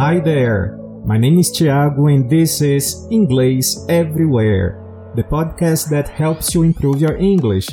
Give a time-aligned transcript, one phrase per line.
[0.00, 0.78] Hi there.
[1.04, 7.02] My name is Thiago and this is English Everywhere, the podcast that helps you improve
[7.02, 7.68] your English.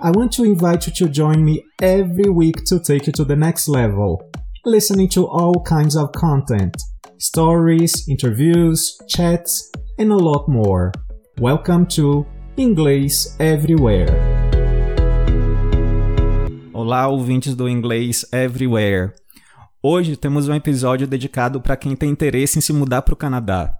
[0.00, 3.34] I want to invite you to join me every week to take you to the
[3.34, 4.22] next level,
[4.64, 6.76] listening to all kinds of content,
[7.18, 10.92] stories, interviews, chats, and a lot more.
[11.40, 12.24] Welcome to
[12.56, 14.14] Inglês Everywhere.
[16.72, 19.16] Olá, ouvintes do Inglês Everywhere.
[19.82, 23.72] Hoje temos um episódio dedicado para quem tem interesse em se mudar para o Canadá.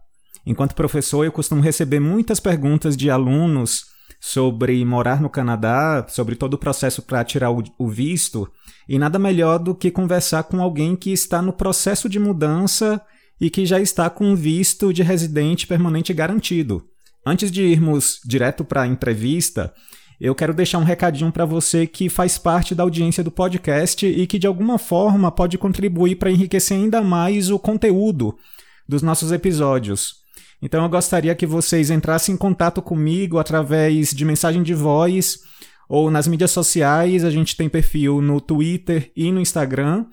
[0.45, 3.87] Enquanto professor, eu costumo receber muitas perguntas de alunos
[4.21, 8.49] sobre morar no Canadá, sobre todo o processo para tirar o visto,
[8.89, 13.01] e nada melhor do que conversar com alguém que está no processo de mudança
[13.41, 16.85] e que já está com visto de residente permanente garantido.
[17.25, 19.73] Antes de irmos direto para a entrevista,
[20.21, 24.27] eu quero deixar um recadinho para você que faz parte da audiência do podcast e
[24.27, 28.35] que de alguma forma pode contribuir para enriquecer ainda mais o conteúdo
[28.89, 30.25] dos nossos episódios.
[30.63, 35.41] Então eu gostaria que vocês entrassem em contato comigo através de mensagem de voz
[35.89, 40.07] ou nas mídias sociais, a gente tem perfil no Twitter e no Instagram,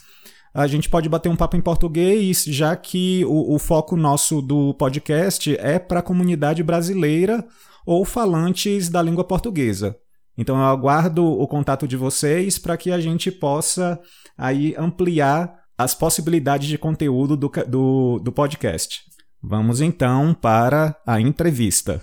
[0.54, 4.72] A gente pode bater um papo em português, já que o, o foco nosso do
[4.72, 7.46] podcast é para a comunidade brasileira
[7.84, 9.94] ou falantes da língua portuguesa.
[10.34, 14.00] Então eu aguardo o contato de vocês para que a gente possa
[14.34, 19.00] aí ampliar as possibilidades de conteúdo do, do, do podcast.
[19.42, 22.00] Vamos então para a entrevista.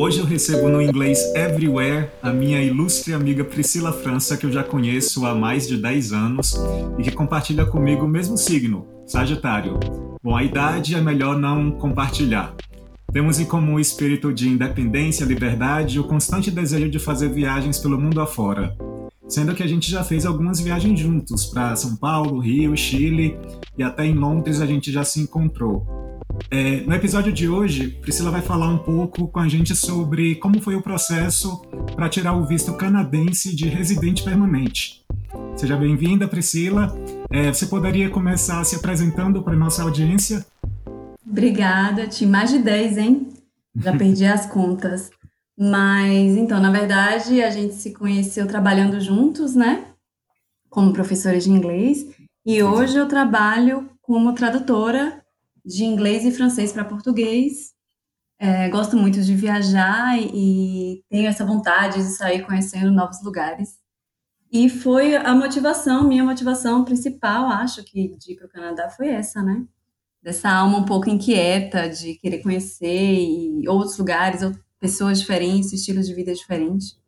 [0.00, 4.64] Hoje eu recebo no inglês Everywhere a minha ilustre amiga Priscila França, que eu já
[4.64, 6.58] conheço há mais de 10 anos
[6.98, 9.78] e que compartilha comigo o mesmo signo, Sagitário.
[10.22, 12.54] Bom, a idade é melhor não compartilhar.
[13.12, 17.78] Temos em comum o espírito de independência, liberdade e o constante desejo de fazer viagens
[17.78, 18.74] pelo mundo afora.
[19.28, 23.36] Sendo que a gente já fez algumas viagens juntos para São Paulo, Rio, Chile
[23.76, 26.09] e até em Londres a gente já se encontrou.
[26.48, 30.60] É, no episódio de hoje, Priscila vai falar um pouco com a gente sobre como
[30.60, 31.60] foi o processo
[31.94, 35.04] para tirar o visto canadense de residente permanente.
[35.56, 36.96] Seja bem-vinda, Priscila.
[37.30, 40.44] É, você poderia começar se apresentando para a nossa audiência?
[41.26, 42.26] Obrigada, Ti.
[42.26, 43.28] Mais de 10, hein?
[43.76, 45.10] Já perdi as contas.
[45.58, 49.84] Mas, então, na verdade, a gente se conheceu trabalhando juntos, né?
[50.68, 52.06] Como professora de inglês.
[52.44, 55.19] E hoje eu trabalho como tradutora
[55.64, 57.72] de inglês e francês para português.
[58.38, 63.78] É, gosto muito de viajar e, tenho essa vontade de sair conhecendo novos lugares.
[64.50, 69.08] E foi a motivação, minha motivação principal, acho que de ir para o Canadá foi
[69.08, 69.64] essa, né?
[70.22, 73.28] Dessa alma um pouco inquieta de querer conhecer
[73.68, 74.40] outros lugares,
[74.80, 76.98] pessoas diferentes, estilos de vida diferentes.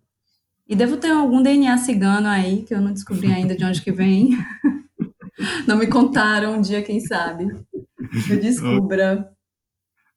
[0.69, 3.91] E devo ter algum DNA cigano aí que eu não descobri ainda de onde que
[3.91, 4.31] vem.
[5.67, 7.47] não me contaram um dia, quem sabe.
[8.29, 9.33] Eu descubra.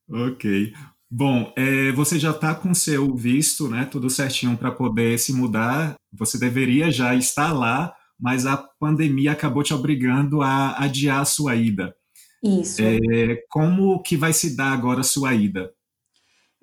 [0.10, 0.74] ok.
[1.10, 3.86] Bom, é, você já está com seu visto, né?
[3.86, 5.96] Tudo certinho para poder se mudar.
[6.12, 11.56] Você deveria já estar lá, mas a pandemia acabou te obrigando a adiar a sua
[11.56, 11.96] ida.
[12.44, 12.82] Isso.
[12.82, 15.72] É, como que vai se dar agora a sua ida?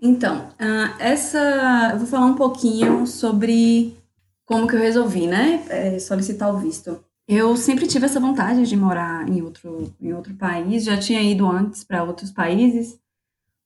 [0.00, 3.96] Então, uh, essa eu vou falar um pouquinho sobre
[4.44, 5.64] como que eu resolvi, né?
[5.68, 7.02] É, solicitar o visto.
[7.34, 11.46] Eu sempre tive essa vontade de morar em outro, em outro país, já tinha ido
[11.48, 13.00] antes para outros países,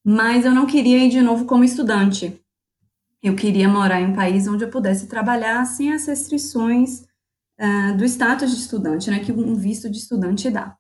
[0.04, 2.40] mas eu não queria ir de novo como estudante.
[3.20, 7.00] Eu queria morar em um país onde eu pudesse trabalhar sem as restrições
[7.60, 10.76] uh, do status de estudante, né, que um visto de estudante dá.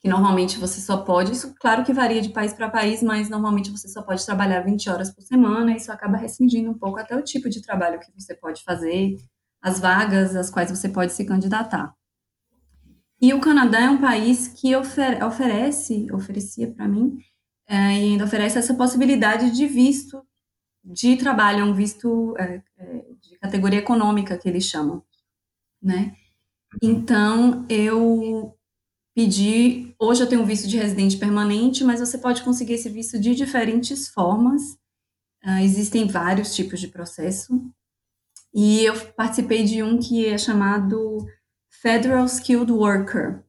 [0.00, 3.72] Que normalmente você só pode, isso claro que varia de país para país, mas normalmente
[3.72, 7.16] você só pode trabalhar 20 horas por semana, e isso acaba restringindo um pouco até
[7.16, 9.16] o tipo de trabalho que você pode fazer,
[9.62, 11.94] as vagas às quais você pode se candidatar.
[13.20, 17.18] E o Canadá é um país que ofer oferece, oferecia para mim,
[17.68, 20.20] é, e ainda oferece essa possibilidade de visto
[20.84, 25.02] de trabalho, é um visto é, é, de categoria econômica que eles chamam,
[25.80, 26.16] né?
[26.82, 28.56] Então, eu
[29.14, 33.20] pedi, hoje eu tenho um visto de residente permanente, mas você pode conseguir esse visto
[33.20, 34.62] de diferentes formas,
[35.44, 37.70] uh, existem vários tipos de processo,
[38.54, 41.26] e eu participei de um que é chamado
[41.68, 43.42] Federal Skilled Worker,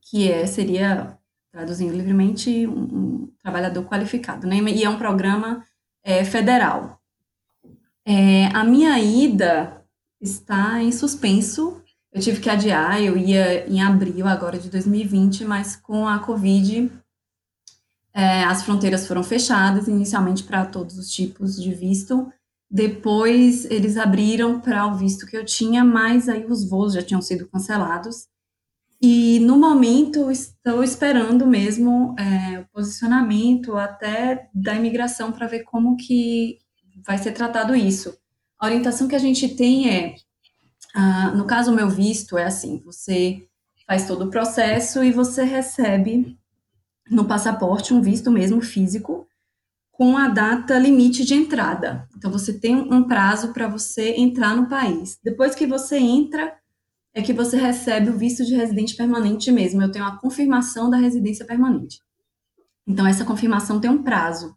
[0.00, 1.18] que é, seria,
[1.50, 4.56] traduzindo livremente, um, um trabalhador qualificado, né?
[4.56, 5.64] E é um programa
[6.04, 7.00] é, federal.
[8.04, 9.84] É, a minha ida
[10.20, 11.82] está em suspenso,
[12.12, 16.92] eu tive que adiar, eu ia em abril agora de 2020, mas com a Covid,
[18.12, 22.30] é, as fronteiras foram fechadas inicialmente para todos os tipos de visto.
[22.72, 27.20] Depois eles abriram para o visto que eu tinha, mas aí os voos já tinham
[27.20, 28.28] sido cancelados.
[29.00, 35.96] E no momento estou esperando mesmo é, o posicionamento até da imigração para ver como
[35.96, 36.58] que
[37.06, 38.16] vai ser tratado isso.
[38.58, 40.14] A orientação que a gente tem é
[40.94, 43.46] ah, no caso, o meu visto é assim: você
[43.86, 46.38] faz todo o processo e você recebe
[47.10, 49.26] no passaporte um visto mesmo físico
[49.92, 52.08] com a data limite de entrada.
[52.16, 55.18] Então, você tem um prazo para você entrar no país.
[55.22, 56.56] Depois que você entra,
[57.14, 59.82] é que você recebe o visto de residente permanente mesmo.
[59.82, 62.00] Eu tenho a confirmação da residência permanente.
[62.86, 64.56] Então, essa confirmação tem um prazo.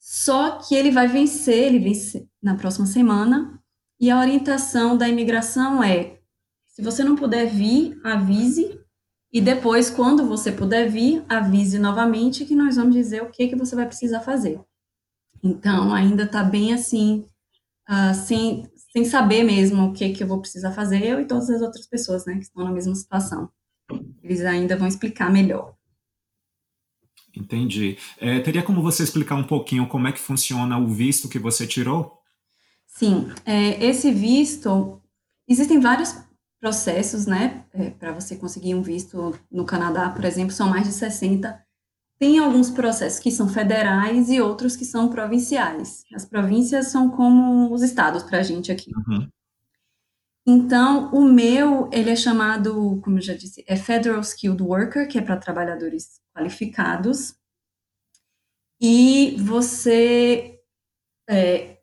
[0.00, 3.60] Só que ele vai vencer, ele vence na próxima semana,
[4.00, 6.18] e a orientação da imigração é:
[6.66, 8.79] se você não puder vir, avise.
[9.32, 13.56] E depois, quando você puder vir, avise novamente que nós vamos dizer o que, que
[13.56, 14.60] você vai precisar fazer.
[15.42, 17.24] Então, ainda está bem assim,
[17.88, 21.48] uh, sem, sem saber mesmo o que, que eu vou precisar fazer, eu e todas
[21.48, 23.48] as outras pessoas né, que estão na mesma situação.
[24.22, 25.74] Eles ainda vão explicar melhor.
[27.36, 27.96] Entendi.
[28.18, 31.66] É, teria como você explicar um pouquinho como é que funciona o visto que você
[31.66, 32.18] tirou?
[32.84, 35.00] Sim, é, esse visto,
[35.48, 36.12] existem vários
[36.60, 40.92] processos, né, é, para você conseguir um visto no Canadá, por exemplo, são mais de
[40.92, 41.60] 60.
[42.18, 46.04] Tem alguns processos que são federais e outros que são provinciais.
[46.14, 48.92] As províncias são como os estados para a gente aqui.
[48.94, 49.26] Uhum.
[50.46, 55.18] Então, o meu, ele é chamado, como eu já disse, é Federal Skilled Worker, que
[55.18, 57.34] é para trabalhadores qualificados.
[58.80, 60.58] E você
[61.28, 61.79] é,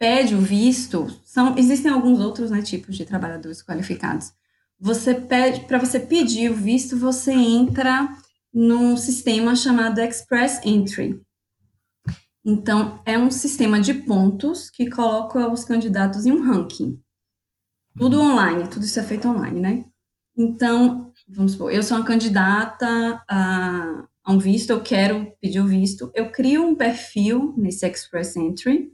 [0.00, 4.32] pede o visto, são, existem alguns outros né, tipos de trabalhadores qualificados.
[4.80, 8.08] Você pede, para você pedir o visto, você entra
[8.52, 11.20] num sistema chamado Express Entry.
[12.42, 16.98] Então, é um sistema de pontos que coloca os candidatos em um ranking.
[17.98, 19.84] Tudo online, tudo isso é feito online, né?
[20.34, 25.66] Então, vamos supor, eu sou uma candidata a, a um visto, eu quero pedir o
[25.66, 28.90] visto, eu crio um perfil nesse Express Entry,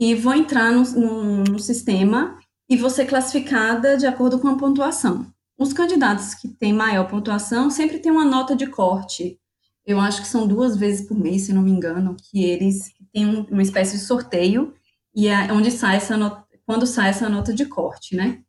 [0.00, 4.56] e vou entrar no, no, no sistema e vou ser classificada de acordo com a
[4.56, 5.30] pontuação.
[5.58, 9.38] Os candidatos que têm maior pontuação sempre têm uma nota de corte.
[9.84, 13.46] Eu acho que são duas vezes por mês, se não me engano, que eles têm
[13.50, 14.72] uma espécie de sorteio
[15.14, 18.42] e é onde sai essa nota, quando sai essa nota de corte, né?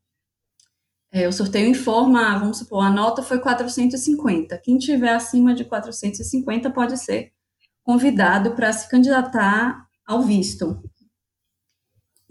[1.12, 4.58] É, o sorteio informa, vamos supor, a nota foi 450.
[4.60, 7.34] Quem tiver acima de 450 pode ser
[7.84, 10.82] convidado para se candidatar ao visto.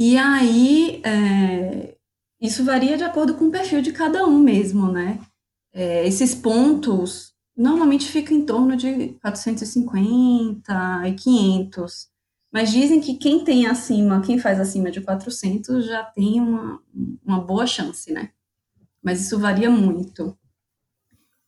[0.00, 1.94] E aí, é,
[2.40, 5.20] isso varia de acordo com o perfil de cada um mesmo, né?
[5.74, 12.08] É, esses pontos normalmente ficam em torno de 450 e 500,
[12.50, 16.82] mas dizem que quem tem acima, quem faz acima de 400 já tem uma,
[17.22, 18.30] uma boa chance, né?
[19.02, 20.34] Mas isso varia muito.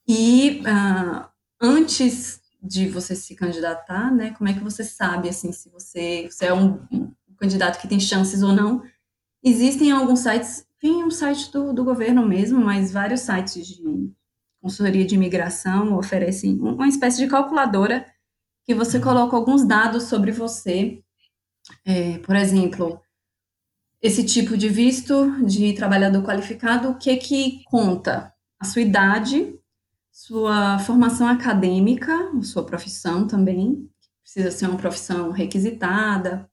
[0.07, 1.27] E uh,
[1.59, 6.45] antes de você se candidatar, né, como é que você sabe, assim, se você, você
[6.45, 6.79] é um,
[7.37, 8.83] candidato que tem chances ou não.
[9.43, 13.83] Existem alguns sites, tem um site do, do governo mesmo, mas vários sites de
[14.61, 18.05] consultoria de imigração oferecem uma espécie de calculadora
[18.65, 19.03] que você uhum.
[19.03, 21.03] coloca alguns dados sobre você.
[21.85, 23.01] É, por exemplo,
[24.01, 28.33] esse tipo de visto de trabalhador qualificado, o que que conta?
[28.59, 29.57] A sua idade,
[30.11, 33.89] sua formação acadêmica, sua profissão também,
[34.21, 36.49] precisa ser uma profissão requisitada,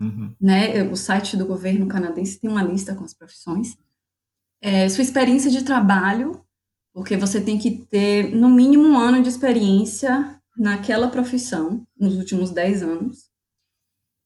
[0.00, 0.34] Uhum.
[0.40, 0.82] Né?
[0.84, 3.76] O site do governo canadense tem uma lista com as profissões.
[4.60, 6.44] É, sua experiência de trabalho,
[6.92, 12.50] porque você tem que ter no mínimo um ano de experiência naquela profissão, nos últimos
[12.50, 13.28] 10 anos.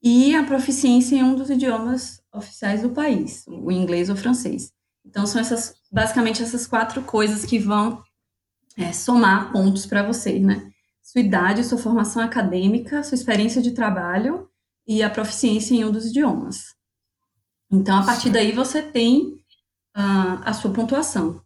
[0.03, 4.73] E a proficiência em um dos idiomas oficiais do país, o inglês ou francês.
[5.05, 8.03] Então, são essas, basicamente essas quatro coisas que vão
[8.77, 10.71] é, somar pontos para você, né?
[11.03, 14.49] Sua idade, sua formação acadêmica, sua experiência de trabalho
[14.87, 16.75] e a proficiência em um dos idiomas.
[17.71, 19.23] Então, a partir daí, você tem
[19.97, 21.43] uh, a sua pontuação,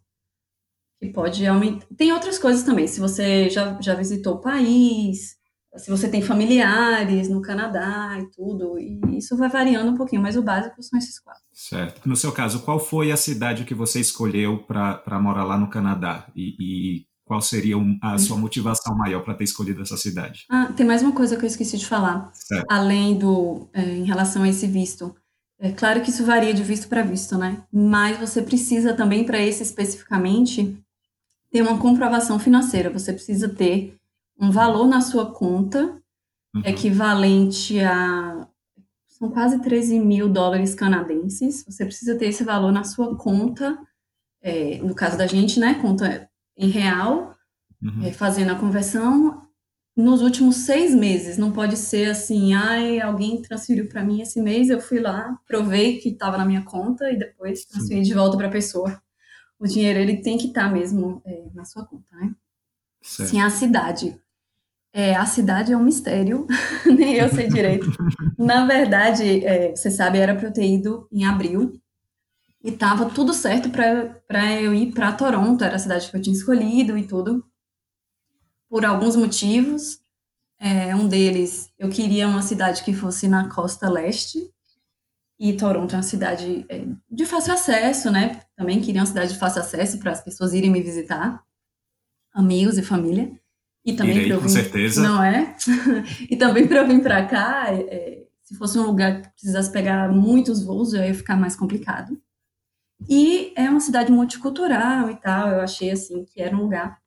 [0.99, 1.85] que pode aumentar.
[1.95, 5.37] Tem outras coisas também, se você já, já visitou o país,
[5.77, 10.35] se você tem familiares no Canadá e tudo, e isso vai variando um pouquinho, mas
[10.35, 11.43] o básico são esses quatro.
[11.53, 12.07] Certo.
[12.07, 16.27] No seu caso, qual foi a cidade que você escolheu para morar lá no Canadá?
[16.35, 20.45] E, e qual seria a sua motivação maior para ter escolhido essa cidade?
[20.49, 22.65] Ah, tem mais uma coisa que eu esqueci de falar, certo.
[22.69, 25.13] além do, é, em relação a esse visto.
[25.59, 27.63] É claro que isso varia de visto para visto, né?
[27.71, 30.77] Mas você precisa também, para esse especificamente,
[31.51, 32.89] ter uma comprovação financeira.
[32.89, 33.97] Você precisa ter
[34.39, 36.01] um valor na sua conta
[36.55, 36.61] uhum.
[36.63, 38.47] equivalente a.
[39.07, 41.65] São quase 13 mil dólares canadenses.
[41.67, 43.77] Você precisa ter esse valor na sua conta,
[44.41, 45.73] é, no caso da gente, né?
[45.81, 47.35] Conta em real,
[47.81, 48.03] uhum.
[48.03, 49.47] é, fazendo a conversão
[49.95, 51.37] nos últimos seis meses.
[51.37, 55.97] Não pode ser assim, ai, alguém transferiu para mim esse mês, eu fui lá, provei
[55.97, 58.09] que estava na minha conta e depois transferi Sim.
[58.09, 59.01] de volta para a pessoa.
[59.59, 62.31] O dinheiro ele tem que estar tá mesmo é, na sua conta, né?
[63.01, 63.29] Certo.
[63.29, 64.21] Sim, a cidade.
[64.93, 66.47] É, a cidade é um mistério,
[66.85, 67.91] nem eu sei direito.
[68.37, 71.73] na verdade, é, você sabe, era para eu ter ido em abril
[72.67, 76.35] e tava tudo certo para eu ir para Toronto, era a cidade que eu tinha
[76.35, 77.45] escolhido e tudo
[78.69, 80.01] por alguns motivos.
[80.59, 84.51] É, um deles, eu queria uma cidade que fosse na costa leste,
[85.39, 88.41] e Toronto é uma cidade é, de fácil acesso, né?
[88.57, 91.41] Também queria uma cidade de fácil acesso para as pessoas irem me visitar,
[92.33, 93.31] amigos e família.
[93.85, 95.01] E também Irei, com certeza.
[95.01, 95.55] Não é?
[96.29, 99.71] e também para eu vir para cá, é, é, se fosse um lugar que precisasse
[99.71, 102.19] pegar muitos voos, ia ficar mais complicado.
[103.09, 105.49] E é uma cidade multicultural e tal.
[105.49, 106.97] Eu achei assim que era um lugar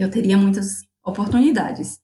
[0.00, 2.00] eu teria muitas oportunidades.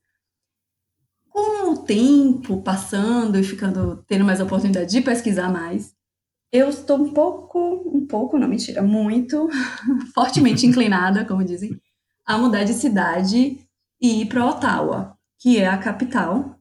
[1.30, 5.94] Com o tempo passando e ficando tendo mais oportunidade de pesquisar mais,
[6.52, 9.48] eu estou um pouco, um pouco, não mentira, muito
[10.14, 11.80] fortemente inclinada, como dizem,
[12.25, 13.58] a mudar de cidade
[14.00, 16.56] e ir para Ottawa, que é a capital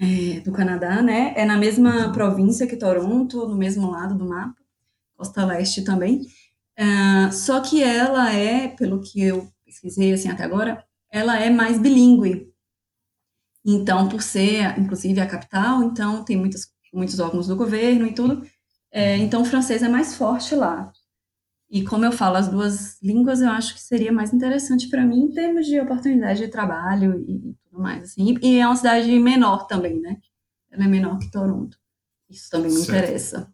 [0.00, 1.32] é, do Canadá, né?
[1.36, 4.56] É na mesma província que Toronto, no mesmo lado do mapa,
[5.16, 6.22] costa leste também.
[6.78, 11.78] Uh, só que ela é, pelo que eu pesquisei assim até agora, ela é mais
[11.78, 12.52] bilíngue.
[13.64, 18.46] Então, por ser, inclusive, a capital, então tem muitos, muitos órgãos do governo e tudo.
[18.92, 20.92] É, então, o francês é mais forte lá.
[21.70, 25.24] E como eu falo as duas línguas, eu acho que seria mais interessante para mim
[25.24, 28.04] em termos de oportunidade de trabalho e, e tudo mais.
[28.04, 28.36] Assim.
[28.40, 30.18] E, e, é uma cidade menor também, né?
[30.70, 31.78] Ela é menor que Toronto.
[32.28, 33.04] Isso também me certo.
[33.04, 33.53] interessa.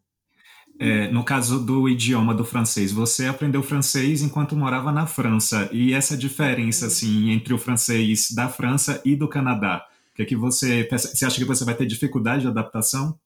[0.81, 5.69] É, no caso do idioma do francês, você aprendeu francês enquanto morava na França.
[5.71, 9.87] E essa diferença, assim, entre o francês da França e do Canadá,
[10.21, 13.19] que é que você, você acha que você vai ter dificuldade de adaptação?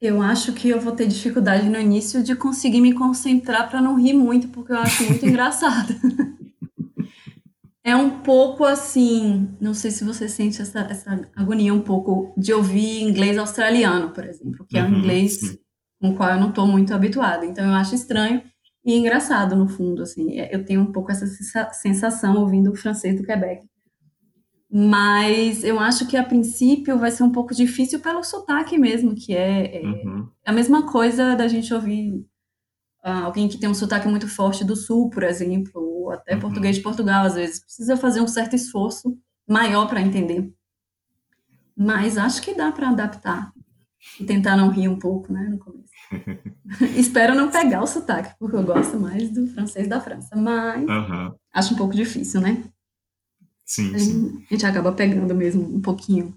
[0.00, 4.00] Eu acho que eu vou ter dificuldade no início de conseguir me concentrar para não
[4.00, 5.94] rir muito, porque eu acho muito engraçado.
[7.82, 12.52] É um pouco assim, não sei se você sente essa, essa agonia um pouco de
[12.52, 15.58] ouvir inglês australiano, por exemplo, que é um uhum, inglês sim
[16.00, 17.44] com o qual eu não estou muito habituada.
[17.44, 18.42] Então eu acho estranho
[18.84, 20.38] e engraçado no fundo, assim.
[20.38, 21.26] É, eu tenho um pouco essa
[21.72, 23.68] sensação ouvindo o francês do Quebec.
[24.72, 29.34] Mas eu acho que a princípio vai ser um pouco difícil pelo sotaque mesmo, que
[29.34, 30.28] é, é uhum.
[30.46, 32.24] a mesma coisa da gente ouvir
[33.04, 36.40] uh, alguém que tem um sotaque muito forte do sul, por exemplo, ou até uhum.
[36.40, 37.60] português de Portugal, às vezes.
[37.60, 40.52] Precisa fazer um certo esforço maior para entender.
[41.76, 43.52] Mas acho que dá para adaptar
[44.20, 45.89] e tentar não rir um pouco, né, no começo.
[46.96, 51.34] Espero não pegar o sotaque, porque eu gosto mais do francês da França, mas uhum.
[51.52, 52.64] acho um pouco difícil, né?
[53.64, 54.44] Sim, a sim.
[54.50, 56.34] A gente acaba pegando mesmo um pouquinho.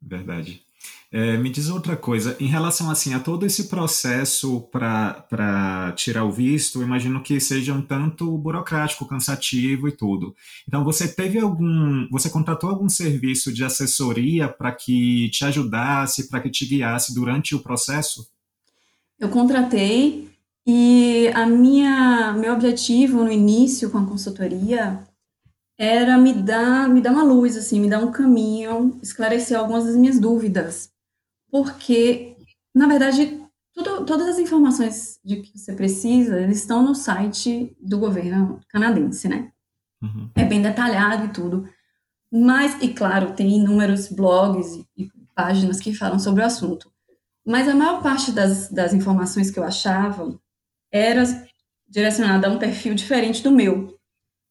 [0.00, 0.66] Verdade.
[1.10, 6.32] É, me diz outra coisa, em relação assim a todo esse processo para tirar o
[6.32, 10.34] visto, imagino que seja um tanto burocrático, cansativo e tudo.
[10.66, 16.40] Então você teve algum, você contratou algum serviço de assessoria para que te ajudasse, para
[16.40, 18.28] que te guiasse durante o processo?
[19.18, 20.30] Eu contratei
[20.66, 25.02] e a minha meu objetivo no início com a consultoria
[25.78, 29.96] era me dar me dar uma luz assim, me dar um caminho, esclarecer algumas das
[29.96, 30.90] minhas dúvidas,
[31.50, 32.36] porque
[32.74, 33.42] na verdade
[33.74, 39.28] tudo, todas as informações de que você precisa eles estão no site do governo canadense,
[39.28, 39.52] né?
[40.02, 40.30] Uhum.
[40.34, 41.68] É bem detalhado e tudo.
[42.30, 46.90] Mas, e claro, tem inúmeros blogs e, e páginas que falam sobre o assunto.
[47.46, 50.36] Mas a maior parte das, das informações que eu achava
[50.90, 51.22] era
[51.88, 53.96] direcionada a um perfil diferente do meu.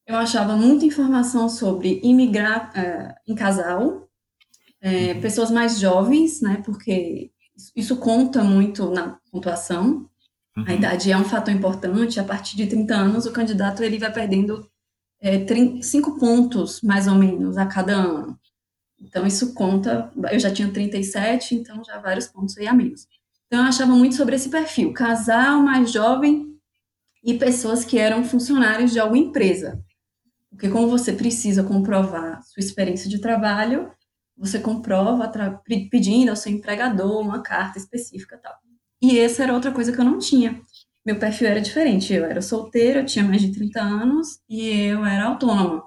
[0.08, 4.08] Eu achava muita informação sobre imigrar uh, em casal,
[4.80, 6.62] é, pessoas mais jovens, né?
[6.64, 7.32] Porque
[7.76, 10.08] isso conta muito na pontuação.
[10.56, 10.66] Uhum.
[10.68, 12.20] A idade é um fator importante.
[12.20, 14.70] A partir de 30 anos, o candidato ele vai perdendo
[15.20, 15.44] é,
[15.82, 18.40] 5 pontos, mais ou menos, a cada ano.
[19.00, 20.12] Então, isso conta.
[20.32, 23.08] Eu já tinha 37, então já vários pontos aí a menos.
[23.48, 26.56] Então, eu achava muito sobre esse perfil: casal mais jovem
[27.24, 29.84] e pessoas que eram funcionários de alguma empresa.
[30.50, 33.92] Porque, como você precisa comprovar sua experiência de trabalho,
[34.38, 35.32] você comprova
[35.90, 38.54] pedindo ao seu empregador uma carta específica tal.
[39.02, 40.62] E essa era outra coisa que eu não tinha.
[41.06, 42.14] Meu perfil era diferente.
[42.14, 45.84] Eu era solteira, eu tinha mais de 30 anos e eu era autônoma.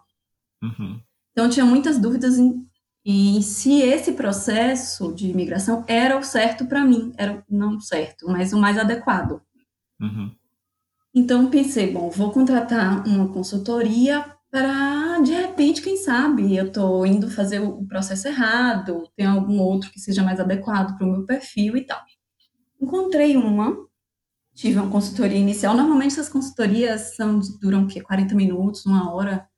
[0.62, 1.00] Uhum.
[1.32, 2.67] Então, eu tinha muitas dúvidas em,
[3.10, 7.10] em, se esse processo de imigração era o certo para mim.
[7.16, 9.40] Era não certo, mas o mais adequado.
[9.98, 10.30] Uhum.
[11.14, 17.30] Então, pensei, bom, vou contratar uma consultoria para, de repente, quem sabe, eu estou indo
[17.30, 21.78] fazer o processo errado, tem algum outro que seja mais adequado para o meu perfil
[21.78, 22.00] e tal.
[22.80, 23.74] Encontrei uma,
[24.54, 25.74] tive uma consultoria inicial.
[25.74, 28.02] Normalmente, essas consultorias são, duram o quê?
[28.02, 29.48] 40 minutos, uma hora.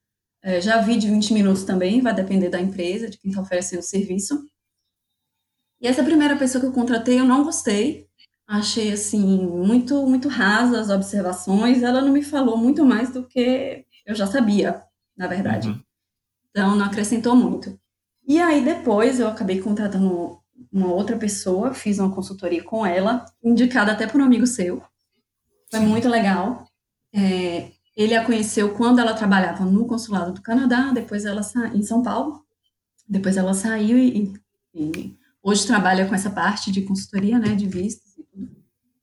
[0.42, 3.80] É, já vi de 20 minutos também, vai depender da empresa, de quem está oferecendo
[3.80, 4.42] o serviço.
[5.80, 8.08] E essa primeira pessoa que eu contratei, eu não gostei.
[8.46, 11.82] Achei, assim, muito, muito rasa as observações.
[11.82, 14.82] Ela não me falou muito mais do que eu já sabia,
[15.16, 15.68] na verdade.
[15.68, 15.80] Uhum.
[16.50, 17.78] Então, não acrescentou muito.
[18.26, 20.40] E aí, depois, eu acabei contratando
[20.72, 24.82] uma outra pessoa, fiz uma consultoria com ela, indicada até por um amigo seu.
[25.70, 26.66] Foi muito legal.
[27.14, 27.70] É,
[28.00, 31.42] ele a conheceu quando ela trabalhava no consulado do Canadá, depois ela
[31.74, 32.42] em São Paulo.
[33.06, 34.32] Depois ela saiu e,
[34.74, 38.48] e, hoje trabalha com essa parte de consultoria, né, de vistos e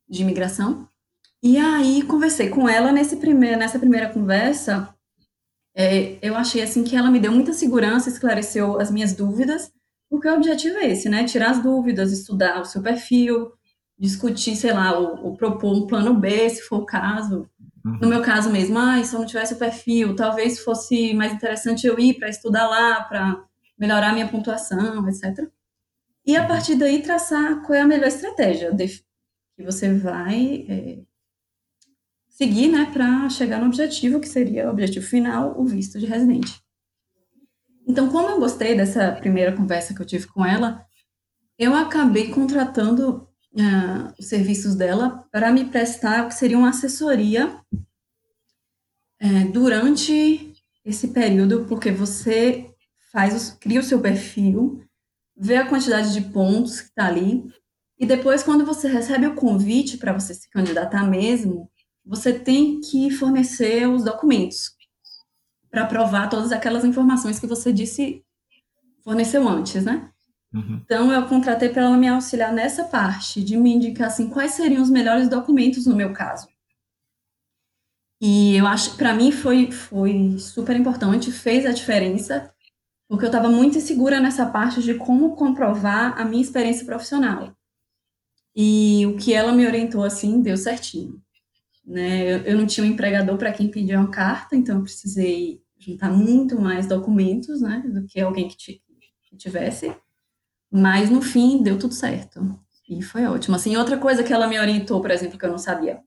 [0.10, 0.90] de imigração.
[1.44, 4.92] E aí conversei com ela nesse primeiro, nessa primeira conversa,
[5.76, 9.72] é, eu achei assim que ela me deu muita segurança, esclareceu as minhas dúvidas,
[10.10, 11.24] porque o objetivo é esse, né?
[11.26, 13.52] Tirar as dúvidas, estudar o seu perfil,
[13.96, 17.48] discutir, sei lá, ou, ou propor um plano B, se for o caso.
[17.88, 18.00] Uhum.
[18.02, 21.88] No meu caso mesmo, ah, se eu não tivesse o perfil, talvez fosse mais interessante
[21.88, 23.44] eu ir para estudar lá, para
[23.80, 25.48] melhorar minha pontuação, etc.
[26.26, 26.48] E a uhum.
[26.48, 31.00] partir daí traçar qual é a melhor estratégia que você vai é,
[32.28, 36.62] seguir, né, para chegar no objetivo, que seria o objetivo final, o visto de residente.
[37.88, 40.86] Então, como eu gostei dessa primeira conversa que eu tive com ela,
[41.58, 47.60] eu acabei contratando uh, os serviços dela para me prestar o que seria uma assessoria
[49.22, 52.70] uh, durante esse período, porque você
[53.12, 54.84] faz, cria o seu perfil,
[55.36, 57.44] vê a quantidade de pontos que está ali,
[58.00, 61.70] e depois, quando você recebe o convite para você se candidatar mesmo,
[62.06, 64.72] você tem que fornecer os documentos
[65.70, 68.24] para provar todas aquelas informações que você disse
[69.04, 70.12] forneceu antes, né?
[70.58, 70.82] Uhum.
[70.84, 74.82] Então, eu contratei para ela me auxiliar nessa parte, de me indicar assim, quais seriam
[74.82, 76.48] os melhores documentos no meu caso.
[78.20, 82.52] E eu acho que para mim foi, foi super importante, fez a diferença,
[83.08, 87.56] porque eu estava muito insegura nessa parte de como comprovar a minha experiência profissional.
[88.56, 91.22] E o que ela me orientou assim deu certinho.
[91.86, 92.24] Né?
[92.24, 96.12] Eu, eu não tinha um empregador para quem pedir uma carta, então eu precisei juntar
[96.12, 98.82] muito mais documentos, né, do que alguém que,
[99.24, 99.96] que tivesse.
[100.72, 102.60] Mas no fim deu tudo certo.
[102.90, 103.56] E foi ótimo.
[103.56, 106.02] Assim, outra coisa que ela me orientou, por exemplo, que eu não sabia,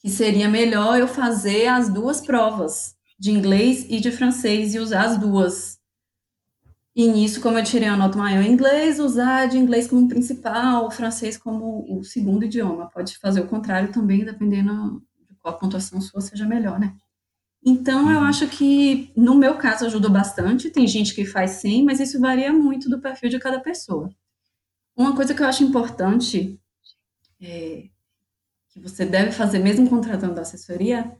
[0.00, 5.04] que seria melhor eu fazer as duas provas de inglês e de francês e usar
[5.06, 5.78] as duas.
[6.94, 10.86] E nisso, como eu tirei a nota maior em inglês, usar de inglês como principal,
[10.86, 12.90] o francês como o segundo idioma.
[12.90, 16.94] Pode fazer o contrário também, dependendo de qual pontuação sua seja melhor, né?
[17.64, 18.24] Então, eu uhum.
[18.24, 20.70] acho que, no meu caso, ajudou bastante.
[20.70, 24.10] Tem gente que faz sim, mas isso varia muito do perfil de cada pessoa.
[24.94, 26.60] Uma coisa que eu acho importante,
[27.40, 27.84] é,
[28.68, 31.16] que você deve fazer mesmo contratando assessoria,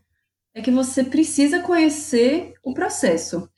[0.53, 3.49] é que você precisa conhecer o processo.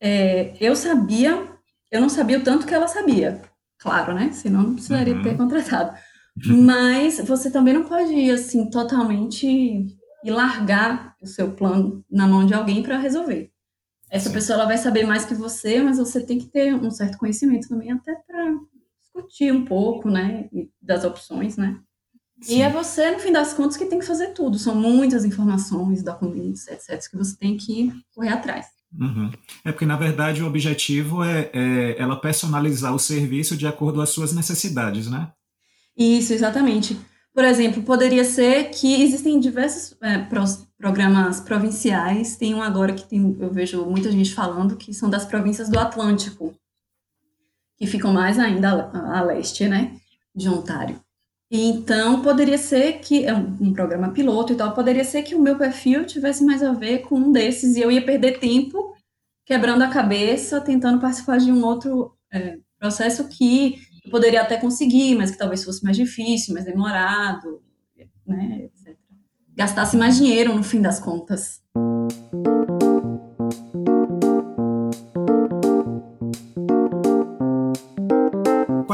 [0.00, 1.48] É, eu sabia,
[1.90, 3.40] eu não sabia o tanto que ela sabia,
[3.78, 4.32] claro, né?
[4.32, 5.22] Senão não precisaria uhum.
[5.22, 5.96] ter contratado.
[6.44, 12.44] Mas você também não pode ir assim totalmente e largar o seu plano na mão
[12.44, 13.52] de alguém para resolver.
[14.10, 14.34] Essa Sim.
[14.34, 17.68] pessoa ela vai saber mais que você, mas você tem que ter um certo conhecimento
[17.68, 18.54] também até para
[19.00, 20.48] discutir um pouco, né,
[20.82, 21.78] das opções, né?
[22.42, 22.58] Sim.
[22.58, 24.58] E é você, no fim das contas, que tem que fazer tudo.
[24.58, 28.66] São muitas informações, documentos, etc., que você tem que correr atrás.
[28.98, 29.30] Uhum.
[29.64, 34.02] É porque, na verdade, o objetivo é, é, ela personalizar o serviço de acordo com
[34.02, 35.30] as suas necessidades, né?
[35.96, 36.98] Isso, exatamente.
[37.36, 40.26] Por exemplo, poderia ser que existem diversos é,
[40.78, 42.34] programas provinciais.
[42.34, 45.78] Tem um agora que tem, eu vejo muita gente falando que são das províncias do
[45.78, 46.54] Atlântico,
[47.76, 49.94] que ficam mais ainda a, a leste, né,
[50.34, 50.98] de Ontário.
[51.50, 55.42] Então, poderia ser que, é um, um, programa piloto e tal, poderia ser que o
[55.42, 58.96] meu perfil tivesse mais a ver com um desses e eu ia perder tempo
[59.44, 63.78] quebrando a cabeça, tentando participar de um outro é, processo que
[64.10, 67.60] poderia até conseguir, mas que talvez fosse mais difícil, mais demorado,
[68.26, 68.96] né, etc.
[69.54, 71.62] Gastasse mais dinheiro no fim das contas.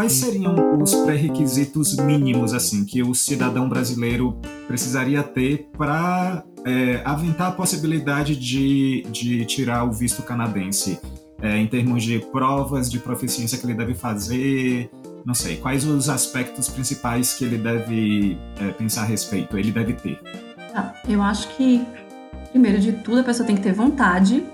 [0.02, 7.00] quais quais seriam os pré-requisitos mínimos assim que o cidadão brasileiro precisaria ter para é,
[7.04, 10.98] aventar a possibilidade de, de tirar o visto canadense?
[11.40, 14.88] É, em termos de provas de proficiência que ele deve fazer,
[15.24, 19.94] não sei, quais os aspectos principais que ele deve é, pensar a respeito, ele deve
[19.94, 20.20] ter?
[20.74, 21.84] Ah, eu acho que,
[22.50, 24.44] primeiro de tudo, a pessoa tem que ter vontade,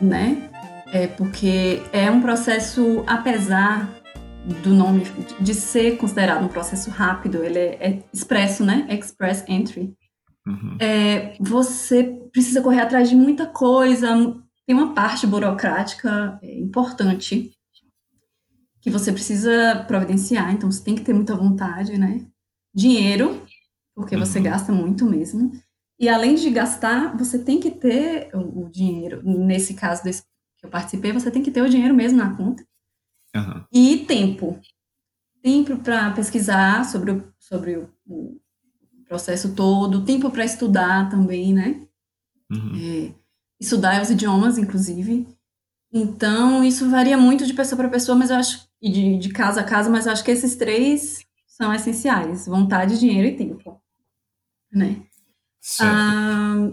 [0.00, 0.50] né?
[0.92, 3.88] É porque é um processo, apesar
[4.62, 5.04] do nome
[5.40, 8.86] de ser considerado um processo rápido, ele é, é expresso, né?
[8.88, 9.92] Express entry.
[10.46, 10.76] Uhum.
[10.78, 14.08] É, você precisa correr atrás de muita coisa,
[14.66, 17.50] tem uma parte burocrática é, importante
[18.86, 22.24] que você precisa providenciar, então você tem que ter muita vontade, né?
[22.72, 23.44] Dinheiro,
[23.96, 24.24] porque uhum.
[24.24, 25.50] você gasta muito mesmo.
[25.98, 29.20] E além de gastar, você tem que ter o, o dinheiro.
[29.24, 30.22] Nesse caso desse,
[30.56, 32.64] que eu participei, você tem que ter o dinheiro mesmo na conta.
[33.34, 33.64] Uhum.
[33.72, 34.56] E tempo.
[35.42, 38.40] Tempo para pesquisar sobre, o, sobre o, o,
[39.08, 41.84] processo todo, tempo para estudar também, né?
[42.52, 42.76] Uhum.
[42.76, 43.14] É,
[43.58, 45.26] estudar os idiomas, inclusive.
[45.92, 49.60] Então, isso varia muito de pessoa para pessoa, mas eu acho, e de, de casa
[49.60, 53.80] a casa, mas eu acho que esses três são essenciais: vontade, dinheiro e tempo.
[54.70, 55.02] Né?
[55.80, 56.70] Ah,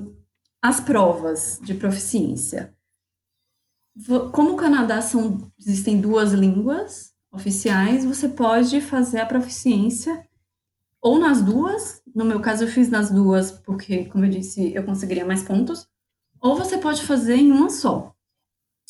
[0.61, 2.75] as provas de proficiência.
[4.31, 10.27] Como o Canadá são, existem duas línguas oficiais, você pode fazer a proficiência
[11.01, 14.83] ou nas duas, no meu caso eu fiz nas duas porque, como eu disse, eu
[14.83, 15.87] conseguiria mais pontos,
[16.39, 18.12] ou você pode fazer em uma só,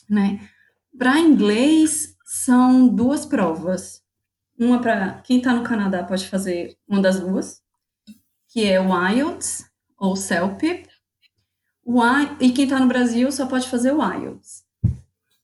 [0.09, 0.47] né?
[0.97, 4.01] Para inglês são duas provas.
[4.57, 7.61] Uma para quem está no Canadá pode fazer uma das duas,
[8.49, 9.65] que é o IELTS
[9.97, 10.87] ou CELP.
[11.83, 14.63] O I, e quem está no Brasil só pode fazer o IELTS.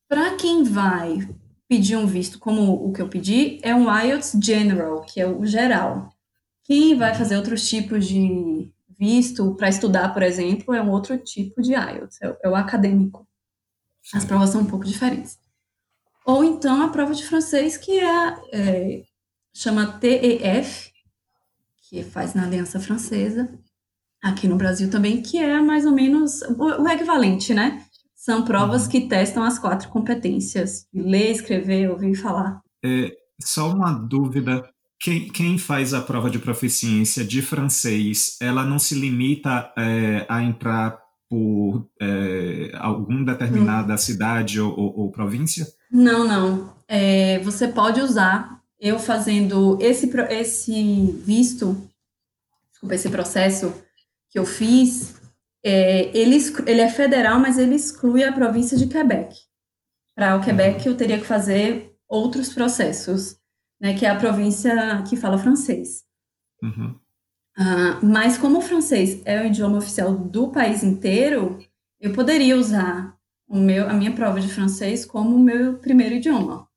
[0.08, 1.28] Para quem vai
[1.68, 5.46] pedir um visto como o que eu pedi, é um IELTS General, que é o
[5.46, 6.12] geral.
[6.64, 11.62] Quem vai fazer outros tipos de visto para estudar, por exemplo, é um outro tipo
[11.62, 13.29] de IELTS, é, é o acadêmico.
[14.14, 15.38] As provas são um pouco diferentes.
[16.26, 19.04] Ou então a prova de francês, que é, é
[19.54, 20.92] chama TEF,
[21.90, 23.50] que faz na Aliança Francesa,
[24.22, 27.84] aqui no Brasil também, que é mais ou menos o, o equivalente, né?
[28.16, 28.90] São provas uhum.
[28.90, 32.62] que testam as quatro competências: ler, escrever, ouvir e falar.
[32.84, 34.70] É, só uma dúvida.
[35.00, 40.44] Quem, quem, faz a prova de proficiência de francês, ela não se limita é, a
[40.44, 43.98] entrar por é, alguma determinada hum.
[43.98, 45.68] cidade ou, ou, ou, província?
[45.92, 46.74] Não, não.
[46.88, 48.60] É, você pode usar.
[48.80, 51.78] Eu fazendo esse, esse visto,
[52.72, 53.74] desculpa, esse processo
[54.30, 55.16] que eu fiz,
[55.64, 59.36] é, ele, ele é federal, mas ele exclui a província de Quebec.
[60.16, 63.38] Para o Quebec, eu teria que fazer outros processos,
[63.80, 66.04] né, que é a província que fala francês.
[66.64, 66.98] Uhum.
[67.58, 71.60] Uh, mas como o francês é o idioma oficial do país inteiro,
[72.00, 76.68] eu poderia usar o meu, a minha prova de francês como o meu primeiro idioma.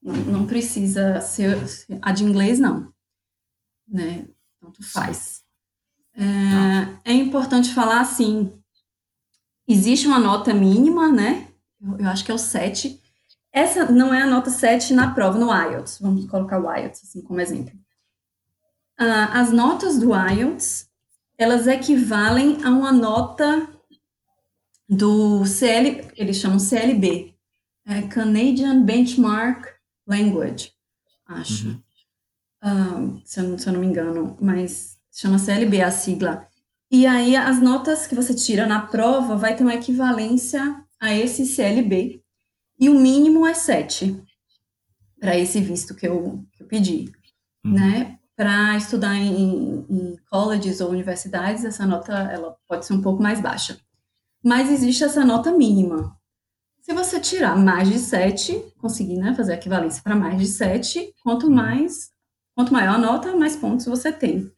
[0.00, 1.58] Não, não precisa ser
[2.02, 2.92] a de inglês, não.
[3.88, 4.26] Né?
[4.60, 5.42] Tanto faz.
[6.14, 8.52] É, é, importante falar assim:
[9.66, 11.48] existe uma nota mínima, né?
[11.80, 13.00] Eu, eu, acho que é o 7.
[13.52, 15.98] Essa não é a nota 7 na prova, no IELTS.
[16.00, 17.74] Vamos colocar o IELTS assim como exemplo.
[18.98, 20.88] Ah, as notas do IELTS,
[21.36, 23.68] elas equivalem a uma nota
[24.88, 27.34] do CL, eles chamam CLB,
[27.86, 29.66] é Canadian Benchmark
[30.06, 30.72] Language,
[31.26, 31.68] acho.
[31.68, 31.82] Uhum.
[32.62, 36.46] Uh, se, eu, se eu não me engano, mas chama CLB a sigla.
[36.90, 41.46] E aí as notas que você tira na prova vai ter uma equivalência a esse
[41.46, 42.22] CLB.
[42.78, 44.22] E o mínimo é 7
[45.18, 47.12] para esse visto que eu, que eu pedi,
[47.64, 47.72] uhum.
[47.72, 48.18] né?
[48.36, 53.40] Para estudar em, em colleges ou universidades, essa nota ela pode ser um pouco mais
[53.40, 53.78] baixa.
[54.42, 56.18] Mas existe essa nota mínima.
[56.82, 61.14] Se você tirar mais de 7, conseguir né, fazer a equivalência para mais de 7,
[61.22, 61.54] quanto uhum.
[61.54, 62.10] mais,
[62.54, 64.52] quanto maior a nota, mais pontos você tem.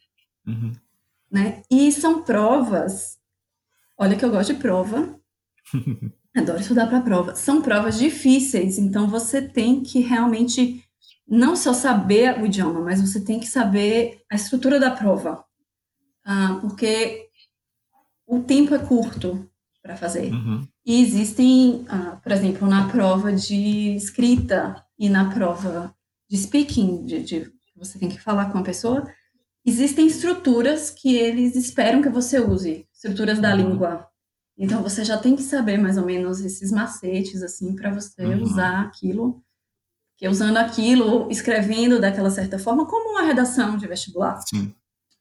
[0.45, 0.73] Uhum.
[1.31, 1.63] Né?
[1.71, 3.19] E são provas.
[3.97, 5.15] Olha que eu gosto de prova.
[6.37, 7.35] Adoro estudar para prova.
[7.35, 10.85] São provas difíceis, então você tem que realmente
[11.29, 15.45] não só saber o idioma, mas você tem que saber a estrutura da prova.
[16.25, 17.29] Ah, porque
[18.27, 19.49] o tempo é curto
[19.83, 20.33] para fazer.
[20.33, 20.67] Uhum.
[20.85, 25.95] E existem, ah, por exemplo, na prova de escrita e na prova
[26.29, 29.07] de speaking, de, de você tem que falar com a pessoa,
[29.65, 33.57] existem estruturas que eles esperam que você use, estruturas da uhum.
[33.57, 34.07] língua.
[34.59, 38.43] Então você já tem que saber mais ou menos esses macetes assim para você uhum.
[38.43, 39.45] usar aquilo
[40.17, 44.75] que usando aquilo, escrevendo daquela certa forma, como uma redação de vestibular, Sim.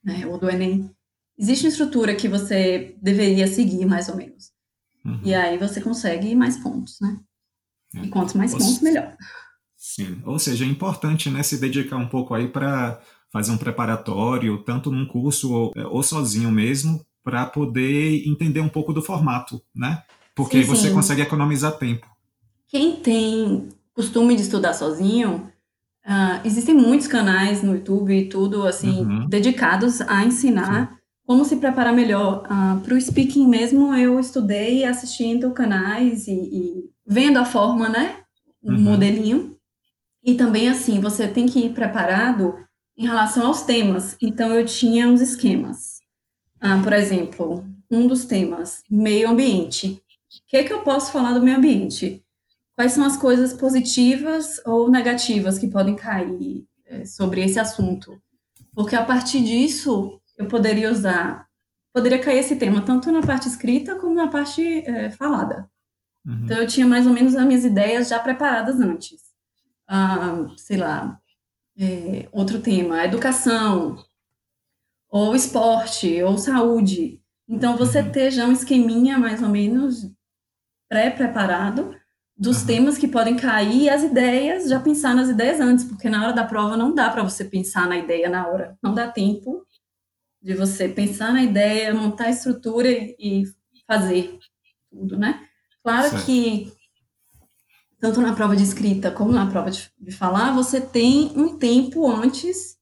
[0.03, 0.89] Né, ou do Enem.
[1.38, 4.51] Existe uma estrutura que você deveria seguir, mais ou menos.
[5.03, 5.19] Uhum.
[5.23, 7.19] E aí você consegue mais pontos, né?
[7.95, 8.05] É.
[8.05, 9.15] E quanto mais ou pontos, melhor.
[9.75, 10.21] Sim.
[10.25, 14.89] Ou seja, é importante né, se dedicar um pouco aí para fazer um preparatório, tanto
[14.89, 20.03] num curso ou, ou sozinho mesmo, para poder entender um pouco do formato, né?
[20.34, 20.93] Porque sim, você sim.
[20.93, 22.08] consegue economizar tempo.
[22.67, 25.49] Quem tem costume de estudar sozinho,
[26.05, 29.27] uh, existem muitos canais no YouTube e tudo assim uhum.
[29.27, 30.97] dedicados a ensinar Sim.
[31.25, 33.95] como se preparar melhor uh, ah, para o speaking mesmo.
[33.95, 38.17] Eu estudei assistindo canais e, e vendo a forma, né,
[38.62, 38.81] um uhum.
[38.81, 39.55] modelinho.
[40.21, 42.55] E também assim, você tem que ir preparado
[42.97, 44.17] em relação aos temas.
[44.21, 45.99] Então eu tinha uns esquemas.
[46.58, 49.88] Uh, por exemplo, um dos temas, meio ambiente.
[49.88, 52.25] O que, é que eu posso falar do meio ambiente?
[52.76, 58.22] Quais são as coisas positivas ou negativas que podem cair é, sobre esse assunto.
[58.74, 61.48] Porque a partir disso, eu poderia usar,
[61.94, 65.70] poderia cair esse tema tanto na parte escrita como na parte é, falada.
[66.26, 66.42] Uhum.
[66.44, 69.22] Então, eu tinha mais ou menos as minhas ideias já preparadas antes.
[69.88, 71.20] Ah, sei lá,
[71.78, 74.04] é, outro tema, educação,
[75.10, 77.22] ou esporte, ou saúde.
[77.48, 78.12] Então, você uhum.
[78.12, 80.12] ter já um esqueminha mais ou menos
[80.90, 81.96] pré-preparado
[82.38, 82.67] dos uhum.
[82.67, 86.34] temas que podem cair e as ideias, já pensar nas ideias antes, porque na hora
[86.34, 89.65] da prova não dá para você pensar na ideia na hora, não dá tempo
[90.41, 93.45] de você pensar na ideia, montar a estrutura e
[93.88, 94.38] fazer
[94.91, 95.48] tudo, né?
[95.82, 96.26] Claro certo.
[96.26, 96.71] que
[98.00, 102.08] tanto na prova de escrita como na prova de, de falar, você tem um tempo
[102.08, 102.78] antes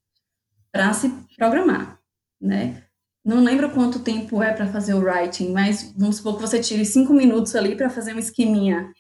[0.72, 2.00] para se programar,
[2.42, 2.84] né?
[3.24, 6.86] Não lembro quanto tempo é para fazer o writing, mas vamos supor que você tire
[6.86, 8.92] cinco minutos ali para fazer um esqueminha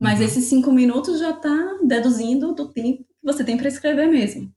[0.00, 0.24] mas uhum.
[0.24, 4.50] esses cinco minutos já está deduzindo do tempo que você tem para escrever mesmo.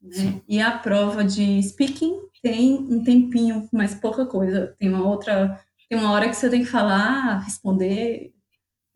[0.00, 0.40] Né?
[0.46, 4.74] E a prova de speaking tem um tempinho, mas pouca coisa.
[4.78, 8.32] Tem uma outra, tem uma hora que você tem que falar, responder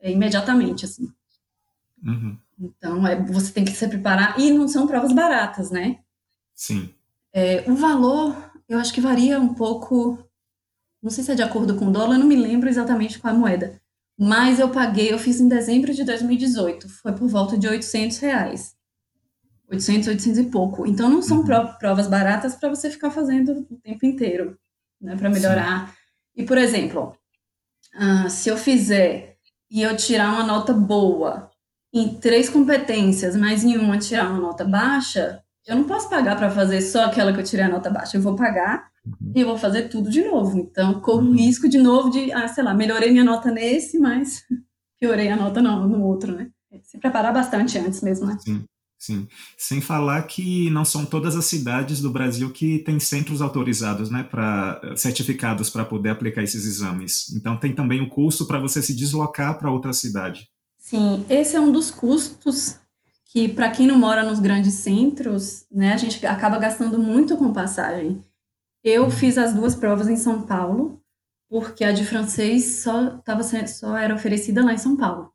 [0.00, 1.10] é, imediatamente, assim.
[2.04, 2.38] Uhum.
[2.60, 4.38] Então, é, você tem que se preparar.
[4.38, 6.00] E não são provas baratas, né?
[6.54, 6.94] Sim.
[7.32, 8.36] É, o valor,
[8.68, 10.18] eu acho que varia um pouco.
[11.02, 13.36] Não sei se é de acordo com o dólar, não me lembro exatamente qual a
[13.36, 13.80] moeda.
[14.18, 18.76] Mas eu paguei, eu fiz em dezembro de 2018, foi por volta de 800 reais.
[19.70, 20.86] 800, 800 e pouco.
[20.86, 21.74] Então não são uhum.
[21.78, 24.58] provas baratas para você ficar fazendo o tempo inteiro,
[25.00, 25.88] né, para melhorar.
[25.88, 25.94] Sim.
[26.36, 27.16] E, por exemplo,
[27.94, 29.36] uh, se eu fizer
[29.70, 31.50] e eu tirar uma nota boa
[31.92, 36.50] em três competências, mas em uma tirar uma nota baixa, eu não posso pagar para
[36.50, 38.16] fazer só aquela que eu tirei a nota baixa.
[38.16, 38.88] Eu vou pagar
[39.34, 40.58] e vou fazer tudo de novo.
[40.58, 41.36] Então, corro o uhum.
[41.36, 44.44] risco de novo de, ah, sei lá, melhorei minha nota nesse, mas
[45.00, 46.50] piorei a nota no, no outro, né?
[46.82, 48.36] Se preparar bastante antes mesmo, né?
[48.40, 48.64] Sim.
[49.00, 54.10] Sim, sem falar que não são todas as cidades do Brasil que têm centros autorizados,
[54.10, 57.32] né, para certificados para poder aplicar esses exames.
[57.32, 60.48] Então tem também o custo para você se deslocar para outra cidade.
[60.76, 62.76] Sim, esse é um dos custos
[63.26, 67.52] que para quem não mora nos grandes centros, né, a gente acaba gastando muito com
[67.52, 68.24] passagem.
[68.82, 71.02] Eu fiz as duas provas em São Paulo,
[71.48, 75.32] porque a de francês só, tava, só era oferecida lá em São Paulo,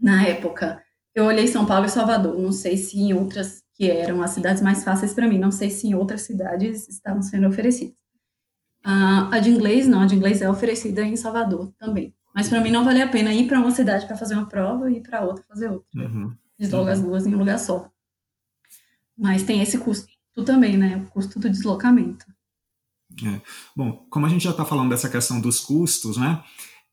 [0.00, 0.82] na época.
[1.14, 4.62] Eu olhei São Paulo e Salvador, não sei se em outras, que eram as cidades
[4.62, 7.94] mais fáceis para mim, não sei se em outras cidades estavam sendo oferecidas.
[8.84, 12.14] Uh, a de inglês, não, a de inglês é oferecida em Salvador também.
[12.34, 14.90] Mas para mim não valia a pena ir para uma cidade para fazer uma prova
[14.90, 15.88] e ir para outra fazer outra.
[15.94, 16.36] Uhum.
[16.58, 17.88] Desloga as duas em um lugar só.
[19.16, 20.08] Mas tem esse custo
[20.44, 20.96] também, né?
[20.96, 22.26] O custo do deslocamento.
[23.22, 23.40] É.
[23.76, 26.42] Bom, como a gente já está falando dessa questão dos custos, né?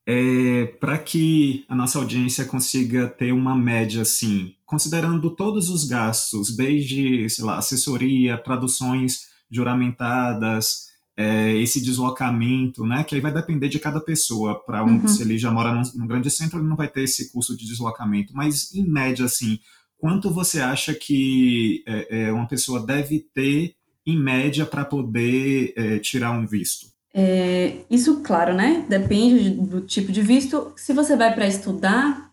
[0.06, 6.56] É, para que a nossa audiência consiga ter uma média assim, considerando todos os gastos,
[6.56, 13.04] desde, sei lá, assessoria, traduções juramentadas, é, esse deslocamento, né?
[13.04, 14.58] Que aí vai depender de cada pessoa.
[14.64, 15.08] Para um, uhum.
[15.08, 17.66] se ele já mora num, num, grande centro, ele não vai ter esse custo de
[17.66, 18.34] deslocamento.
[18.34, 19.58] Mas em média, assim,
[19.98, 25.98] quanto você acha que é, é uma pessoa deve ter em média, para poder é,
[25.98, 26.86] tirar um visto?
[27.14, 28.84] É, isso, claro, né?
[28.88, 30.72] Depende do tipo de visto.
[30.76, 32.30] Se você vai para estudar,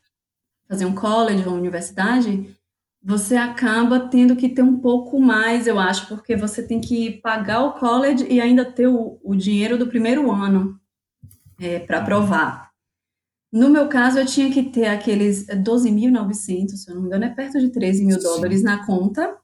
[0.68, 2.56] fazer um college ou universidade,
[3.02, 7.64] você acaba tendo que ter um pouco mais, eu acho, porque você tem que pagar
[7.64, 10.80] o college e ainda ter o, o dinheiro do primeiro ano
[11.60, 12.70] é, para provar.
[13.52, 17.30] No meu caso, eu tinha que ter aqueles 12.900, se eu não me engano, é
[17.30, 19.39] perto de 13 mil dólares na conta,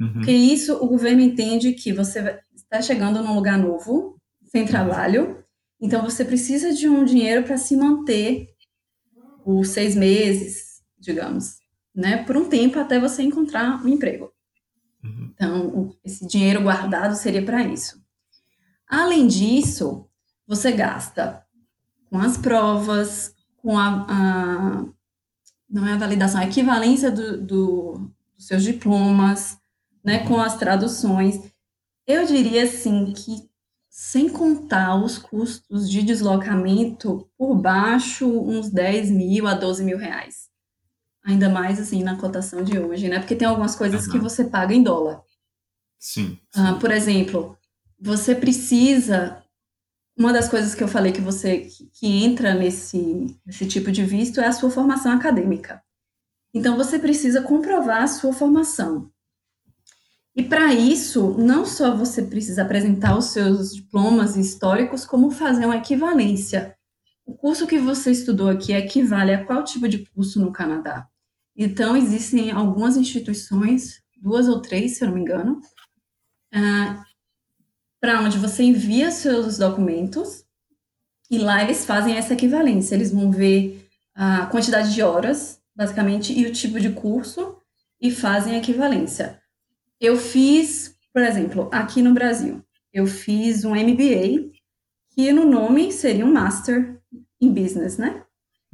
[0.00, 0.12] Uhum.
[0.12, 4.68] Porque isso o governo entende que você está chegando num lugar novo, sem uhum.
[4.68, 5.44] trabalho,
[5.80, 8.48] então você precisa de um dinheiro para se manter
[9.44, 11.58] por seis meses, digamos.
[11.94, 14.30] né, por um tempo até você encontrar um emprego.
[15.02, 15.30] Uhum.
[15.32, 17.98] Então, esse dinheiro guardado seria para isso.
[18.86, 20.06] Além disso,
[20.46, 21.42] você gasta
[22.10, 24.86] com as provas, com a, a
[25.68, 29.58] não é a validação, a equivalência do, do, dos seus diplomas,
[30.06, 31.40] né, com as traduções.
[32.06, 33.50] Eu diria assim que
[33.90, 40.48] sem contar os custos de deslocamento, por baixo, uns 10 mil a 12 mil reais.
[41.24, 43.18] Ainda mais, assim, na cotação de hoje, né?
[43.18, 44.12] Porque tem algumas coisas uhum.
[44.12, 45.22] que você paga em dólar.
[45.98, 46.38] Sim.
[46.54, 46.62] sim.
[46.62, 47.58] Uh, por exemplo,
[47.98, 49.42] você precisa...
[50.16, 54.02] Uma das coisas que eu falei que você que, que entra nesse, nesse tipo de
[54.04, 55.82] visto é a sua formação acadêmica.
[56.54, 59.10] Então, você precisa comprovar a sua formação.
[60.36, 65.78] E para isso, não só você precisa apresentar os seus diplomas históricos, como fazer uma
[65.78, 66.76] equivalência.
[67.24, 71.08] O curso que você estudou aqui equivale a qual tipo de curso no Canadá?
[71.56, 75.58] Então, existem algumas instituições, duas ou três, se eu não me engano,
[76.54, 77.02] uh,
[77.98, 80.44] para onde você envia seus documentos
[81.30, 82.94] e lá eles fazem essa equivalência.
[82.94, 87.56] Eles vão ver a quantidade de horas, basicamente, e o tipo de curso
[87.98, 89.40] e fazem a equivalência.
[90.00, 94.50] Eu fiz, por exemplo, aqui no Brasil, eu fiz um MBA,
[95.10, 97.00] que no nome seria um Master
[97.40, 98.24] em Business, né?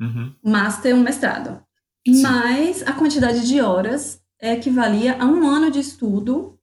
[0.00, 0.34] Uhum.
[0.42, 1.64] Master é um mestrado.
[2.06, 2.22] Sim.
[2.22, 6.58] Mas a quantidade de horas equivalia a um ano de estudo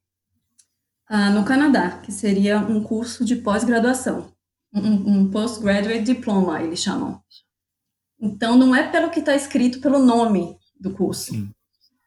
[1.09, 4.33] uh, no Canadá, que seria um curso de pós-graduação.
[4.73, 7.23] Um, um postgraduate diploma, eles chamam.
[8.19, 11.31] Então, não é pelo que está escrito pelo nome do curso.
[11.31, 11.49] Sim.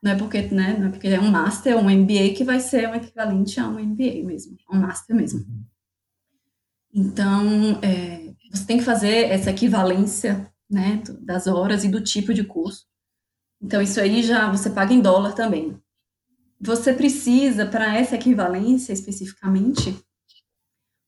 [0.03, 2.89] Não é porque, né, não é porque é um master, um MBA que vai ser
[2.89, 5.41] um equivalente a um MBA mesmo, um master mesmo.
[5.41, 5.65] Uhum.
[6.93, 12.43] Então, é, você tem que fazer essa equivalência, né, das horas e do tipo de
[12.43, 12.85] curso.
[13.63, 15.81] Então, isso aí já você paga em dólar também.
[16.61, 19.97] Você precisa, para essa equivalência especificamente,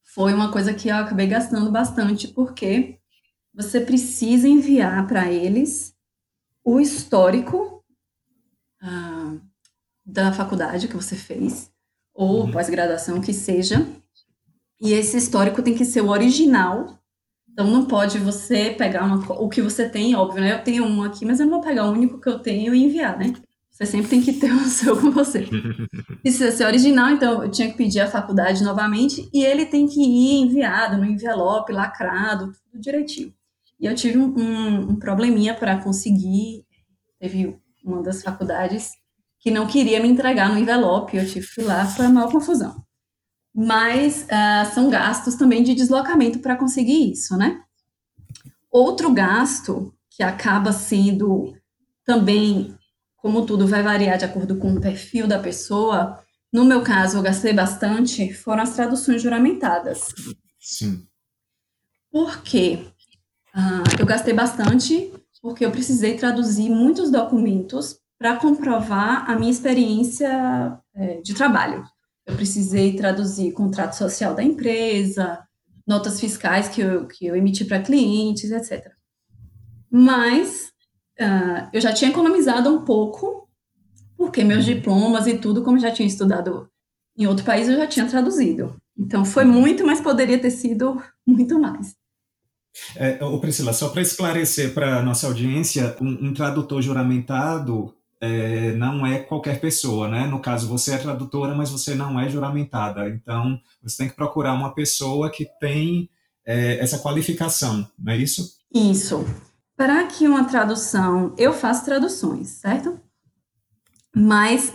[0.05, 3.01] foi uma coisa que eu acabei gastando bastante, porque
[3.53, 5.95] você precisa enviar para eles
[6.65, 7.74] o histórico
[8.85, 9.37] ah,
[10.05, 11.71] da faculdade que você fez,
[12.13, 12.51] ou uhum.
[12.53, 13.87] pós-graduação que seja,
[14.81, 16.99] e esse histórico tem que ser o original.
[17.51, 20.53] Então não pode você pegar uma, o que você tem, óbvio, né?
[20.53, 22.85] Eu tenho um aqui, mas eu não vou pegar o único que eu tenho e
[22.85, 23.33] enviar, né?
[23.71, 25.49] Você sempre tem que ter o seu com você.
[26.21, 30.01] Precisa ser original, então eu tinha que pedir à faculdade novamente e ele tem que
[30.01, 33.33] ir enviado no envelope, lacrado, tudo direitinho.
[33.81, 36.65] E eu tive um, um, um probleminha para conseguir.
[37.19, 38.93] Teve uma das faculdades,
[39.39, 42.83] que não queria me entregar no envelope, eu tive que ir lá, foi uma confusão.
[43.55, 47.63] Mas uh, são gastos também de deslocamento para conseguir isso, né?
[48.71, 51.55] Outro gasto que acaba sendo
[52.05, 52.75] também,
[53.17, 56.19] como tudo vai variar de acordo com o perfil da pessoa,
[56.53, 60.15] no meu caso eu gastei bastante, foram as traduções juramentadas.
[60.59, 61.07] Sim.
[62.11, 62.87] Por quê?
[63.55, 65.13] Uh, eu gastei bastante
[65.45, 71.85] porque eu precisei traduzir muitos documentos para comprovar a minha experiência é, de trabalho.
[72.25, 75.47] Eu precisei traduzir contrato social da empresa,
[75.87, 78.91] notas fiscais que eu, que eu emiti para clientes, etc.
[79.91, 80.73] Mas
[81.21, 83.47] uh, eu já tinha economizado um pouco,
[84.17, 86.71] porque meus diplomas e tudo, como já tinha estudado
[87.19, 88.81] em outro país, eu já tinha traduzido.
[88.97, 91.95] Então foi muito, mas poderia ter sido muito mais.
[92.97, 98.73] É, ô Priscila, só para esclarecer para a nossa audiência, um, um tradutor juramentado é,
[98.73, 100.27] não é qualquer pessoa, né?
[100.27, 103.09] No caso, você é tradutora, mas você não é juramentada.
[103.09, 106.09] Então, você tem que procurar uma pessoa que tem
[106.47, 108.59] é, essa qualificação, não é isso?
[108.73, 109.25] Isso.
[109.77, 112.99] Para que uma tradução, eu faço traduções, certo?
[114.15, 114.73] Mas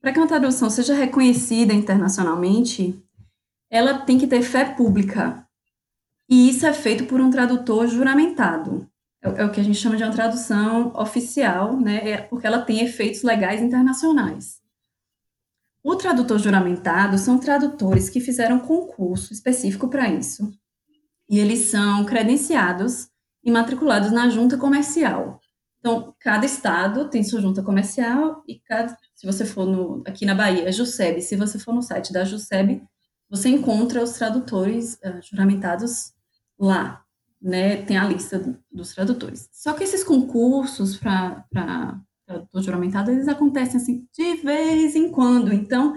[0.00, 3.00] para que uma tradução seja reconhecida internacionalmente,
[3.70, 5.41] ela tem que ter fé pública.
[6.32, 8.88] E isso é feito por um tradutor juramentado.
[9.22, 12.08] É, é, o que a gente chama de uma tradução oficial, né?
[12.08, 14.58] É porque ela tem efeitos legais internacionais.
[15.84, 20.50] O tradutor juramentado são tradutores que fizeram concurso específico para isso.
[21.28, 23.10] E eles são credenciados
[23.44, 25.38] e matriculados na junta comercial.
[25.80, 30.34] Então, cada estado tem sua junta comercial e cada, se você for no, aqui na
[30.34, 32.82] Bahia, é JUSEB, se você for no site da JUSEB,
[33.28, 36.14] você encontra os tradutores uh, juramentados
[36.62, 37.02] lá,
[37.40, 39.48] né, tem a lista dos tradutores.
[39.52, 41.44] Só que esses concursos para
[42.24, 45.52] tradutor juramentado, eles acontecem assim de vez em quando.
[45.52, 45.94] Então,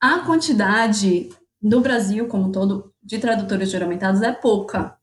[0.00, 1.28] a quantidade
[1.60, 4.96] no Brasil como um todo de tradutores juramentados é pouca.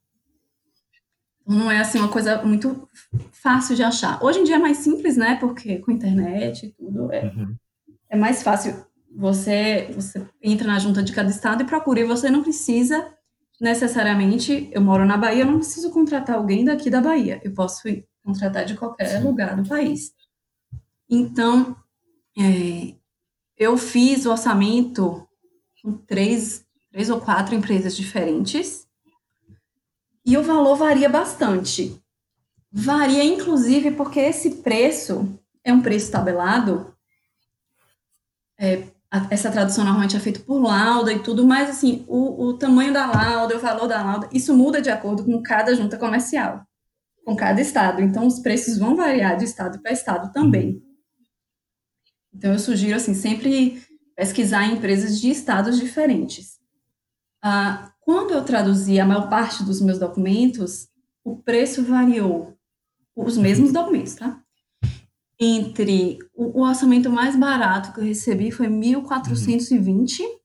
[1.42, 2.88] Então, não é assim uma coisa muito
[3.32, 4.24] fácil de achar.
[4.24, 5.36] Hoje em dia é mais simples, né?
[5.36, 7.56] Porque com internet e tudo é, uhum.
[8.10, 8.86] é mais fácil.
[9.16, 13.16] Você, você entra na junta de cada estado e procura, e você não precisa
[13.60, 14.70] necessariamente.
[14.72, 17.41] Eu moro na Bahia, eu não preciso contratar alguém daqui da Bahia.
[17.43, 17.84] Eu posso
[18.24, 20.14] contratar de qualquer lugar do país.
[21.10, 21.76] Então,
[22.38, 22.93] é,
[23.58, 25.28] eu fiz o orçamento
[25.82, 28.88] com três, três ou quatro empresas diferentes
[30.26, 32.03] e o valor varia bastante.
[32.70, 36.93] Varia, inclusive, porque esse preço é um preço tabelado.
[38.60, 38.84] É,
[39.30, 43.05] essa tradução normalmente é feita por lauda e tudo, mas assim, o, o tamanho da
[43.05, 46.66] lauda, o valor da lauda, isso muda de acordo com cada junta comercial,
[47.26, 48.01] com cada estado.
[48.01, 50.84] Então, os preços vão variar de estado para estado também.
[52.34, 53.82] Então, eu sugiro, assim, sempre
[54.16, 56.60] pesquisar em empresas de estados diferentes.
[57.41, 60.89] Ah, quando eu traduzi a maior parte dos meus documentos,
[61.24, 62.58] o preço variou.
[63.16, 64.41] Os mesmos documentos, tá?
[65.40, 70.40] Entre o, o orçamento mais barato que eu recebi foi 1.420 uhum.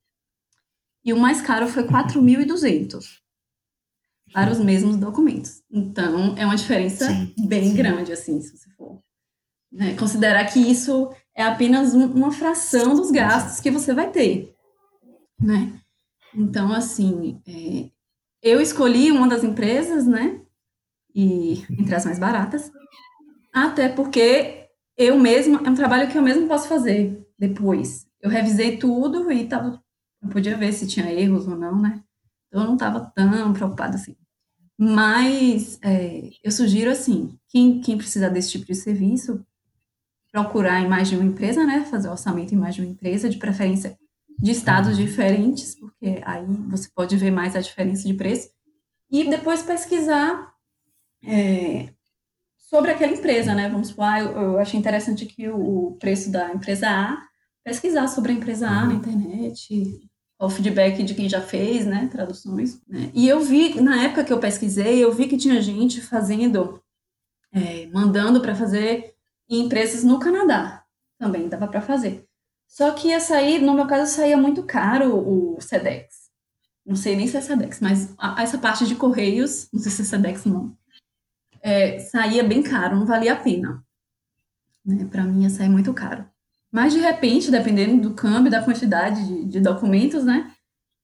[1.04, 3.20] e o mais caro foi 4.200
[4.32, 5.62] para os mesmos documentos.
[5.70, 7.76] Então, é uma diferença sim, bem sim.
[7.76, 9.02] grande, assim, se você for
[9.72, 9.94] né?
[9.94, 14.54] considerar que isso é apenas um, uma fração dos gastos que você vai ter,
[15.40, 15.72] né?
[16.34, 17.90] Então, assim, é,
[18.42, 20.40] eu escolhi uma das empresas, né?
[21.14, 22.70] E entre as mais baratas,
[23.52, 24.61] até porque
[24.96, 28.06] eu mesma, é um trabalho que eu mesmo posso fazer depois.
[28.20, 29.82] Eu revisei tudo e tava,
[30.22, 32.02] eu podia ver se tinha erros ou não, né?
[32.48, 34.16] Então, eu não estava tão preocupada assim.
[34.78, 39.44] Mas é, eu sugiro assim, quem, quem precisa desse tipo de serviço,
[40.30, 41.84] procurar em mais de uma empresa, né?
[41.84, 43.98] Fazer orçamento em mais de uma empresa, de preferência
[44.38, 48.50] de estados diferentes, porque aí você pode ver mais a diferença de preço,
[49.10, 50.52] e depois pesquisar
[51.24, 51.91] é,
[52.72, 53.68] sobre aquela empresa, né?
[53.68, 57.22] Vamos supor, ah, eu, eu achei interessante que o, o, preço da empresa A,
[57.62, 60.00] pesquisar sobre a empresa A na internet,
[60.40, 62.08] o feedback de quem já fez, né?
[62.10, 62.80] Traduções.
[62.88, 63.10] Né?
[63.12, 66.82] E eu vi, na época que eu pesquisei, eu vi que tinha gente fazendo,
[67.52, 69.12] é, mandando para fazer
[69.50, 70.82] em empresas no Canadá.
[71.18, 72.26] Também dava para fazer.
[72.66, 76.22] Só que ia sair, no meu caso, saía muito caro o SEDEX.
[76.86, 80.00] Não sei nem se é SEDEX, mas a, essa parte de correios, não sei se
[80.00, 80.74] é SEDEX não,
[81.62, 83.82] é, saía bem caro, não valia a pena.
[84.84, 85.06] Né?
[85.10, 86.24] Para mim ia sair muito caro.
[86.70, 90.50] Mas, de repente, dependendo do câmbio, da quantidade de, de documentos, né?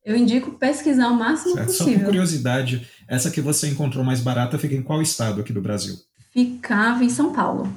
[0.04, 1.66] Eu indico pesquisar o máximo certo.
[1.66, 1.92] possível.
[1.92, 5.60] Só por curiosidade, essa que você encontrou mais barata fica em qual estado aqui do
[5.60, 5.96] Brasil?
[6.32, 7.70] Ficava em São Paulo.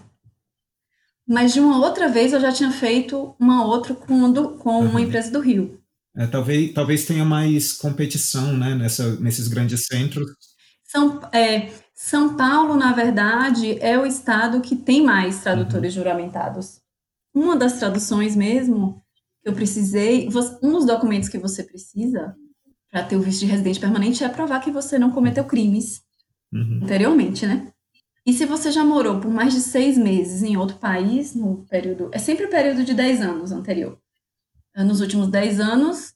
[1.27, 4.89] Mas de uma outra vez eu já tinha feito uma outra com, do, com uhum.
[4.89, 5.77] uma empresa do Rio.
[6.15, 10.29] É, talvez, talvez tenha mais competição né, nessa, nesses grandes centros.
[10.86, 11.69] São, é,
[12.03, 16.01] São Paulo, na verdade, é o estado que tem mais tradutores uhum.
[16.01, 16.81] juramentados.
[17.31, 18.99] Uma das traduções mesmo
[19.41, 20.27] que eu precisei,
[20.63, 22.35] um dos documentos que você precisa
[22.89, 26.01] para ter o visto de residente permanente é provar que você não cometeu crimes
[26.51, 26.79] uhum.
[26.83, 27.71] anteriormente, né?
[28.25, 32.09] E se você já morou por mais de seis meses em outro país, no período.
[32.11, 33.97] É sempre o período de 10 anos anterior.
[34.75, 36.15] Nos últimos 10 anos,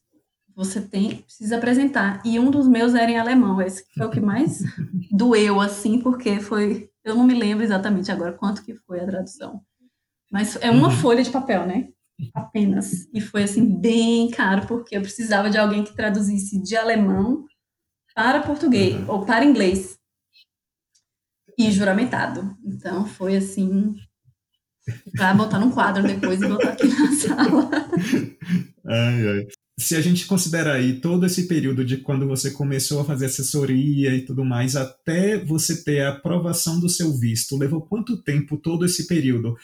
[0.56, 2.22] você tem precisa apresentar.
[2.24, 3.60] E um dos meus era em alemão.
[3.60, 4.62] Esse foi o que mais
[5.12, 6.88] doeu, assim, porque foi.
[7.04, 9.60] Eu não me lembro exatamente agora quanto que foi a tradução.
[10.32, 10.94] Mas é uma uhum.
[10.94, 11.88] folha de papel, né?
[12.34, 13.06] Apenas.
[13.12, 17.44] E foi, assim, bem caro, porque eu precisava de alguém que traduzisse de alemão
[18.14, 19.10] para português, uhum.
[19.10, 19.98] ou para inglês
[21.58, 22.56] e juramentado.
[22.64, 23.96] Então foi assim
[25.16, 27.70] para botar num quadro depois e botar aqui na sala.
[28.86, 29.46] Ai, ai.
[29.78, 34.14] Se a gente considerar aí todo esse período de quando você começou a fazer assessoria
[34.14, 38.86] e tudo mais, até você ter a aprovação do seu visto, levou quanto tempo todo
[38.86, 39.54] esse período?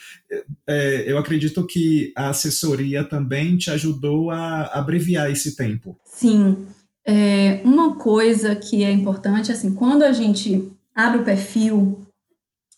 [0.67, 5.99] É, eu acredito que a assessoria também te ajudou a abreviar esse tempo.
[6.05, 6.67] Sim.
[7.07, 12.07] É, uma coisa que é importante, assim, quando a gente abre o perfil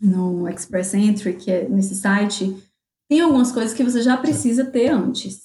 [0.01, 2.57] no Express Entry, que é nesse site,
[3.09, 5.43] tem algumas coisas que você já precisa ter antes.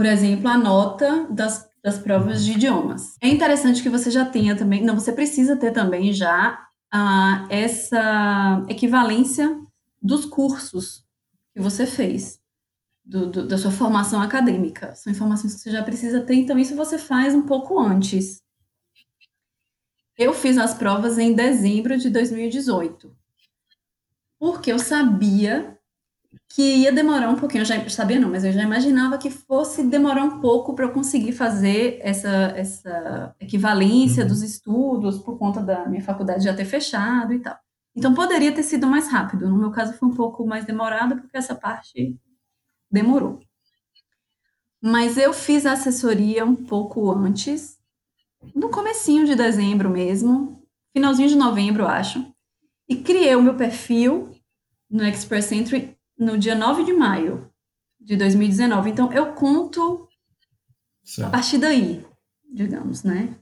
[0.00, 3.18] Por exemplo, a nota das, das provas de idiomas.
[3.20, 6.58] É interessante que você já tenha também, não, você precisa ter também já
[6.90, 9.60] ah, essa equivalência
[10.00, 11.04] dos cursos
[11.52, 12.40] que você fez,
[13.04, 14.94] do, do, da sua formação acadêmica.
[14.94, 18.42] São informações que você já precisa ter, então isso você faz um pouco antes.
[20.16, 23.14] Eu fiz as provas em dezembro de 2018,
[24.38, 25.78] porque eu sabia
[26.48, 29.84] que ia demorar um pouquinho, eu já sabia não, mas eu já imaginava que fosse
[29.84, 34.28] demorar um pouco para eu conseguir fazer essa, essa equivalência uhum.
[34.28, 37.56] dos estudos por conta da minha faculdade já ter fechado e tal.
[37.94, 39.48] Então poderia ter sido mais rápido.
[39.48, 42.16] No meu caso foi um pouco mais demorado porque essa parte
[42.90, 43.40] demorou.
[44.82, 47.78] Mas eu fiz a assessoria um pouco antes,
[48.54, 50.62] no comecinho de dezembro mesmo,
[50.92, 52.26] finalzinho de novembro, acho,
[52.88, 54.30] e criei o meu perfil
[54.90, 57.50] no Express Entry no dia 9 de maio
[57.98, 58.90] de 2019.
[58.90, 60.06] Então, eu conto
[61.02, 61.28] certo.
[61.28, 62.04] a partir daí,
[62.52, 63.34] digamos, né?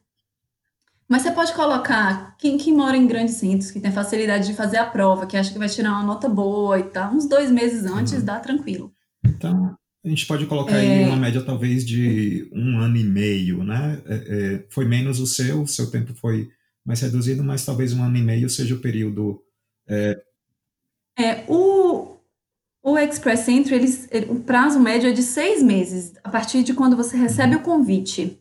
[1.09, 4.77] Mas você pode colocar quem, quem mora em grandes centros, que tem facilidade de fazer
[4.77, 7.85] a prova, que acha que vai tirar uma nota boa e tal, uns dois meses
[7.85, 8.25] antes uhum.
[8.25, 8.93] dá tranquilo.
[9.25, 9.75] Então,
[10.05, 10.81] a gente pode colocar é...
[10.81, 14.03] aí uma média talvez de um ano e meio, né?
[14.07, 16.51] É, é, foi menos o seu, seu tempo foi
[16.85, 19.43] mais reduzido, mas talvez um ano e meio seja o período.
[19.89, 20.23] É,
[21.19, 22.18] é o,
[22.91, 26.97] o Express Entry, eles, o prazo médio é de seis meses, a partir de quando
[26.97, 28.41] você recebe o convite.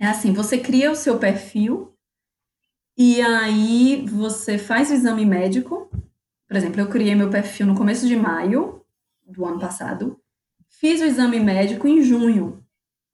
[0.00, 1.94] É assim, você cria o seu perfil
[2.96, 5.90] e aí você faz o exame médico.
[6.48, 8.82] Por exemplo, eu criei meu perfil no começo de maio
[9.26, 10.20] do ano passado.
[10.68, 12.64] Fiz o exame médico em junho,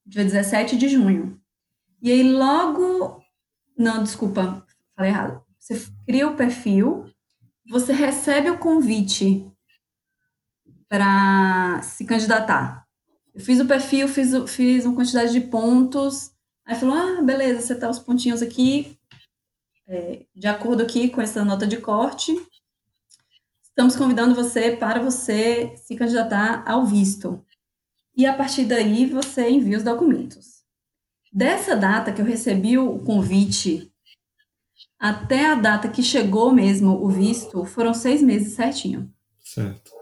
[0.07, 1.41] dia 17 de junho.
[2.01, 3.21] E aí logo...
[3.77, 5.43] Não, desculpa, falei errado.
[5.59, 7.07] Você cria o perfil,
[7.69, 9.52] você recebe o convite
[10.93, 12.87] para se candidatar.
[13.35, 16.33] Eu fiz o perfil, fiz, fiz uma quantidade de pontos,
[16.67, 18.99] aí falou, ah, beleza, você tá os pontinhos aqui,
[19.89, 22.37] é, de acordo aqui com essa nota de corte,
[23.63, 27.43] estamos convidando você para você se candidatar ao visto.
[28.15, 30.63] E a partir daí você envia os documentos.
[31.33, 33.91] Dessa data que eu recebi o convite
[34.99, 39.11] até a data que chegou mesmo o visto, foram seis meses certinho.
[39.41, 40.02] Certo.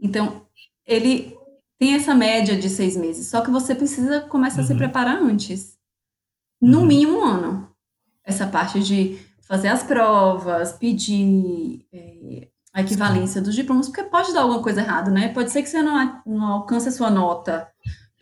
[0.00, 0.42] Então,
[0.86, 1.36] ele
[1.78, 4.64] tem essa média de seis meses, só que você precisa começar uhum.
[4.64, 4.78] a se uhum.
[4.78, 5.78] preparar antes.
[6.60, 6.86] No uhum.
[6.86, 7.68] mínimo um ano.
[8.24, 14.42] Essa parte de fazer as provas, pedir é, a equivalência dos diplomas, porque pode dar
[14.42, 15.28] alguma coisa errada, né?
[15.28, 17.71] Pode ser que você não, não alcance a sua nota.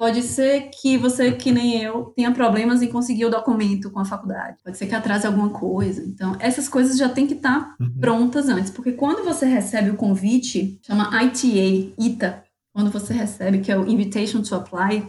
[0.00, 4.04] Pode ser que você, que nem eu, tenha problemas em conseguir o documento com a
[4.06, 4.56] faculdade.
[4.64, 6.02] Pode ser que atrase alguma coisa.
[6.02, 7.98] Então, essas coisas já têm que estar uhum.
[8.00, 8.70] prontas antes.
[8.70, 12.42] Porque quando você recebe o convite, chama ITA, ITA,
[12.72, 15.06] quando você recebe, que é o Invitation to Apply,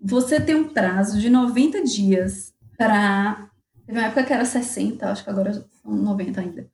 [0.00, 3.50] você tem um prazo de 90 dias para.
[3.84, 6.70] Teve uma época que era 60, acho que agora são 90 ainda.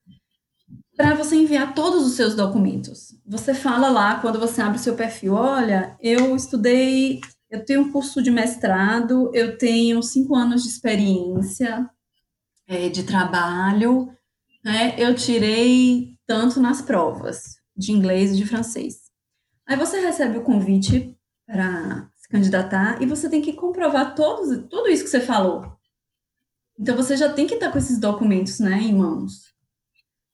[0.95, 3.17] Para você enviar todos os seus documentos.
[3.27, 7.93] Você fala lá, quando você abre o seu perfil, olha, eu estudei eu tenho um
[7.93, 11.89] curso de mestrado, eu tenho cinco anos de experiência
[12.67, 14.13] é, de trabalho,
[14.63, 14.95] né?
[14.99, 19.09] eu tirei tanto nas provas de inglês e de francês.
[19.67, 24.89] Aí você recebe o convite para se candidatar e você tem que comprovar todos, tudo
[24.89, 25.79] isso que você falou.
[26.79, 29.55] Então você já tem que estar com esses documentos né, em mãos.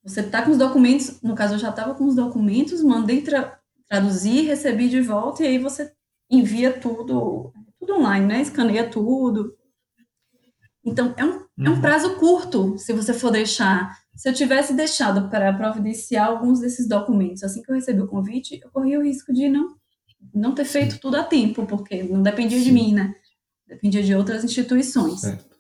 [0.02, 3.58] Você está com os documentos, no caso eu já estava com os documentos, mandei tra
[3.86, 5.93] traduzir, recebi de volta e aí você
[6.30, 8.42] envia tudo, tudo online, né?
[8.42, 9.54] Escaneia tudo.
[10.84, 11.44] Então, é um, uhum.
[11.58, 11.80] é um uhum.
[11.80, 13.98] prazo curto se você for deixar.
[14.14, 18.60] Se eu tivesse deixado para providenciar alguns desses documentos assim que eu recebi o convite,
[18.62, 19.74] eu corria o risco de não,
[20.32, 20.98] não ter feito Sim.
[21.00, 22.64] tudo a tempo, porque não dependia Sim.
[22.64, 23.14] de mim, né?
[23.66, 25.20] Dependia de outras instituições.
[25.20, 25.54] Certo.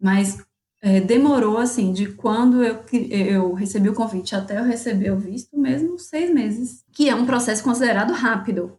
[0.00, 0.38] Mas
[0.80, 5.58] é, demorou, assim, de quando eu, eu recebi o convite até eu receber o visto,
[5.58, 8.78] mesmo seis meses, que é um processo considerado rápido.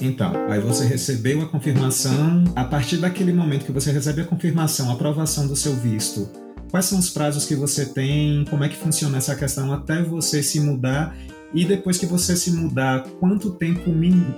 [0.00, 2.44] Então, aí você recebeu a confirmação.
[2.56, 6.28] A partir daquele momento que você recebe a confirmação, a aprovação do seu visto,
[6.70, 8.44] quais são os prazos que você tem?
[8.50, 11.16] Como é que funciona essa questão até você se mudar?
[11.54, 13.90] E depois que você se mudar, quanto tempo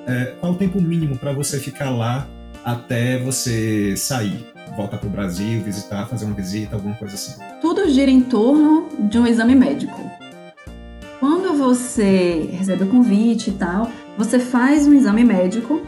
[0.07, 2.29] é, qual o tempo mínimo para você ficar lá
[2.65, 4.55] até você sair?
[4.77, 7.41] voltar para o Brasil, visitar, fazer uma visita, alguma coisa assim?
[7.61, 9.95] Tudo gira em torno de um exame médico.
[11.21, 15.81] Quando você recebe o convite e tal, você faz um exame médico,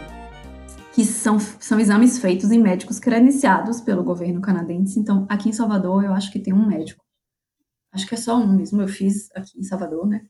[0.95, 4.99] que são, são exames feitos em médicos credenciados pelo governo canadense.
[4.99, 7.05] Então, aqui em Salvador, eu acho que tem um médico.
[7.93, 10.23] Acho que é só um mesmo, eu fiz aqui em Salvador, né?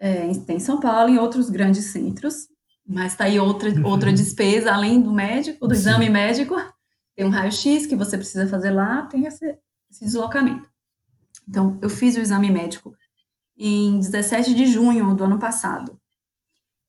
[0.00, 2.48] É, tem em São Paulo, em outros grandes centros,
[2.88, 5.80] mas está aí outra, outra despesa, além do médico, do Sim.
[5.80, 6.56] exame médico,
[7.14, 9.58] tem um raio-x que você precisa fazer lá, tem esse,
[9.90, 10.66] esse deslocamento.
[11.46, 12.96] Então, eu fiz o exame médico
[13.56, 16.00] em 17 de junho do ano passado.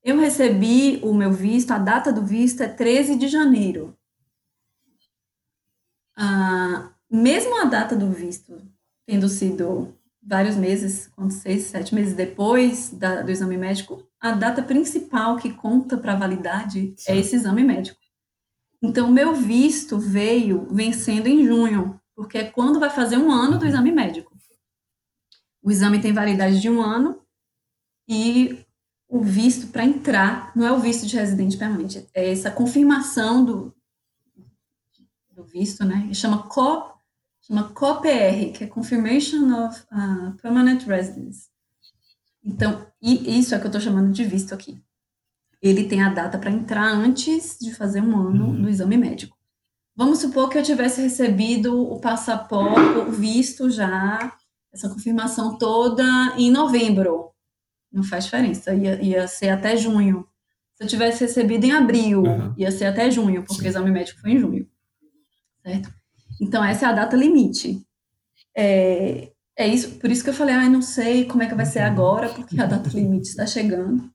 [0.02, 3.94] Eu recebi o meu visto, a data do visto é 13 de janeiro.
[6.16, 8.62] ah, mesmo a data do visto
[9.06, 15.38] tendo sido vários meses, seis, sete meses depois da, do exame médico, a data principal
[15.38, 17.12] que conta para a validade é Sim.
[17.12, 18.00] é esse exame médico.
[18.82, 23.64] Então, meu visto veio vencendo em junho, porque é quando vai fazer um ano do
[23.64, 23.70] uhum.
[23.70, 24.38] exame médico.
[25.62, 27.22] O exame tem validade de um ano
[28.08, 28.66] e
[29.08, 33.76] o visto para entrar não é o visto de residente permanente, é essa confirmação do,
[35.32, 36.14] do visto, né?
[36.14, 36.99] Chama COP,
[37.50, 41.50] chama COPR, que é Confirmation of uh, Permanent Residence.
[42.44, 44.82] Então, e isso é que eu estou chamando de visto aqui.
[45.62, 48.62] Ele tem a data para entrar antes de fazer um ano uhum.
[48.62, 49.38] do exame médico.
[49.96, 54.38] Vamos supor que eu tivesse recebido o passaporte, o visto já,
[54.72, 56.04] essa confirmação toda
[56.38, 57.32] em novembro.
[57.92, 60.26] Não faz diferença, ia, ia ser até junho.
[60.76, 62.54] Se eu tivesse recebido em abril, uhum.
[62.56, 63.66] ia ser até junho, porque Sim.
[63.66, 64.70] o exame médico foi em junho.
[65.62, 65.99] Certo?
[66.40, 67.82] Então, essa é a data limite.
[68.56, 71.66] É, é isso, por isso que eu falei, ah, não sei como é que vai
[71.66, 74.10] ser agora, porque a data limite está chegando.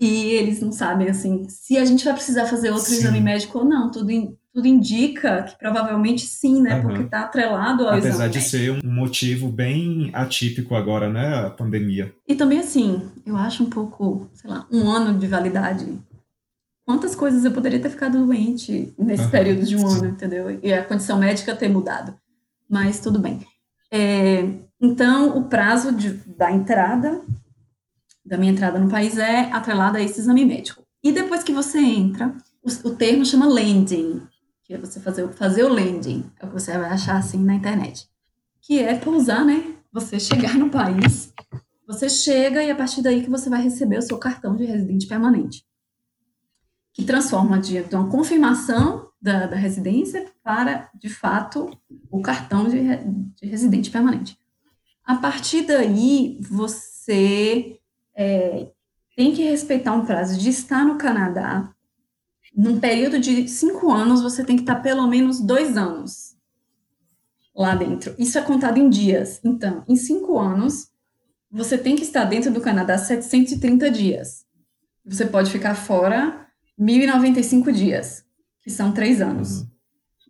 [0.00, 2.96] E eles não sabem, assim, se a gente vai precisar fazer outro sim.
[2.96, 3.88] exame médico ou não.
[3.88, 6.76] Tudo, in, tudo indica que provavelmente sim, né?
[6.76, 6.82] Uhum.
[6.82, 11.46] Porque está atrelado ao Apesar exame de ser um motivo bem atípico agora, né?
[11.46, 12.12] A pandemia.
[12.26, 15.86] E também, assim, eu acho um pouco, sei lá, um ano de validade
[16.84, 20.58] quantas coisas eu poderia ter ficado doente nesse uhum, período de um ano, entendeu?
[20.62, 22.14] E a condição médica ter mudado.
[22.68, 23.46] Mas tudo bem.
[23.90, 24.48] É,
[24.80, 27.22] então, o prazo de, da entrada,
[28.24, 30.82] da minha entrada no país, é atrelado a esse exame médico.
[31.02, 34.22] E depois que você entra, o, o termo chama landing,
[34.64, 37.54] que é você fazer, fazer o landing, é o que você vai achar assim na
[37.54, 38.08] internet.
[38.60, 39.74] Que é pousar, né?
[39.92, 41.32] Você chegar no país,
[41.86, 45.06] você chega e a partir daí que você vai receber o seu cartão de residente
[45.06, 45.62] permanente
[46.92, 51.70] que transforma de, de uma confirmação da, da, residência para, de fato,
[52.10, 52.80] o cartão de,
[53.36, 54.36] de, residente permanente.
[55.04, 57.78] A partir daí, você
[58.14, 58.68] é,
[59.16, 61.72] tem que respeitar um prazo de estar no Canadá.
[62.54, 66.36] Num período de cinco anos, você tem que estar pelo menos dois anos
[67.54, 68.14] lá dentro.
[68.18, 69.40] Isso é contado em dias.
[69.44, 70.90] Então, em cinco anos,
[71.50, 74.44] você tem que estar dentro do Canadá 730 dias.
[75.04, 76.41] Você pode ficar fora
[76.82, 78.24] 1.095 dias,
[78.60, 79.60] que são três anos.
[79.60, 79.68] Uhum.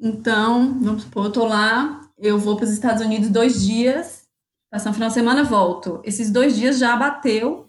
[0.01, 4.27] Então, vamos supor, eu tô lá, eu vou para os Estados Unidos dois dias,
[4.71, 6.01] passar um final de semana, volto.
[6.05, 7.69] Esses dois dias já bateu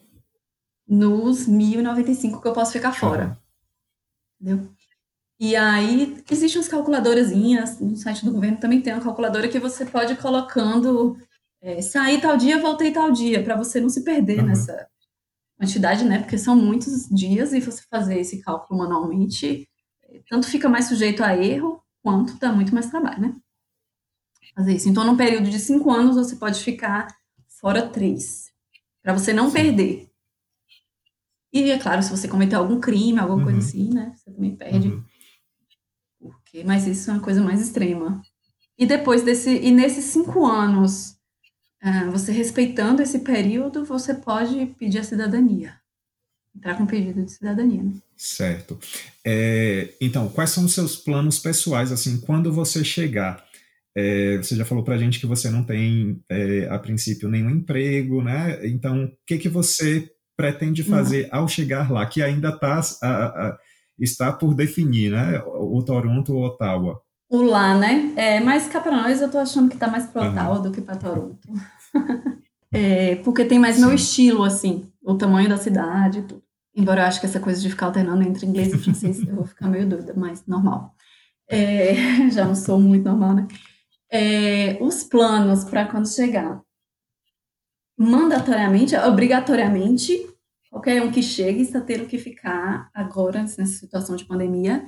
[0.87, 3.37] nos 1.095 que eu posso ficar fora.
[4.39, 4.67] Entendeu?
[5.39, 9.85] E aí, existem umas calculadorazinhas, no site do governo também tem uma calculadora que você
[9.85, 11.17] pode ir colocando,
[11.61, 14.47] é, sair tal dia, voltei tal dia, para você não se perder uhum.
[14.47, 14.87] nessa,
[15.63, 16.19] quantidade, né?
[16.19, 19.67] Porque são muitos dias e você fazer esse cálculo manualmente,
[20.29, 23.35] tanto fica mais sujeito a erro, quanto dá muito mais trabalho, né?
[24.53, 24.89] Fazer isso.
[24.89, 27.07] Então, num período de cinco anos, você pode ficar
[27.47, 28.51] fora três,
[29.01, 30.09] para você não perder.
[31.51, 33.43] E, é claro, se você cometer algum crime, alguma uhum.
[33.45, 34.13] coisa assim, né?
[34.15, 34.89] Você também perde.
[34.89, 35.03] Uhum.
[36.19, 38.21] Porque, mas isso é uma coisa mais extrema.
[38.77, 41.15] E depois desse, e nesses cinco anos,
[41.85, 45.75] ah, você respeitando esse período, você pode pedir a cidadania.
[46.55, 47.83] Entrar com pedido de cidadania.
[47.83, 47.91] Né?
[48.15, 48.79] Certo.
[49.25, 53.43] É, então, quais são os seus planos pessoais, assim, quando você chegar?
[53.93, 57.49] É, você já falou para a gente que você não tem, é, a princípio, nenhum
[57.49, 58.65] emprego, né?
[58.65, 61.39] Então, o que, que você pretende fazer não.
[61.39, 63.57] ao chegar lá, que ainda tá, a, a,
[63.99, 65.43] está por definir, né?
[65.45, 67.02] O Toronto ou Ottawa?
[67.33, 68.13] O lá, né?
[68.15, 70.61] É, mas cá para nós eu tô achando que tá mais para Ottawa uhum.
[70.61, 71.39] do que para Toronto.
[72.71, 73.85] é, porque tem mais Sim.
[73.85, 76.43] meu estilo, assim, o tamanho da cidade e tudo.
[76.75, 79.47] Embora eu acho que essa coisa de ficar alternando entre inglês e francês, eu vou
[79.47, 80.95] ficar meio doida, mas normal.
[81.49, 81.95] É,
[82.29, 83.47] já não sou muito normal, né?
[84.11, 86.61] É, os planos para quando chegar.
[87.97, 90.13] Mandatoriamente, obrigatoriamente,
[90.69, 94.87] qualquer um que chegue está tendo que ficar agora, nessa situação de pandemia,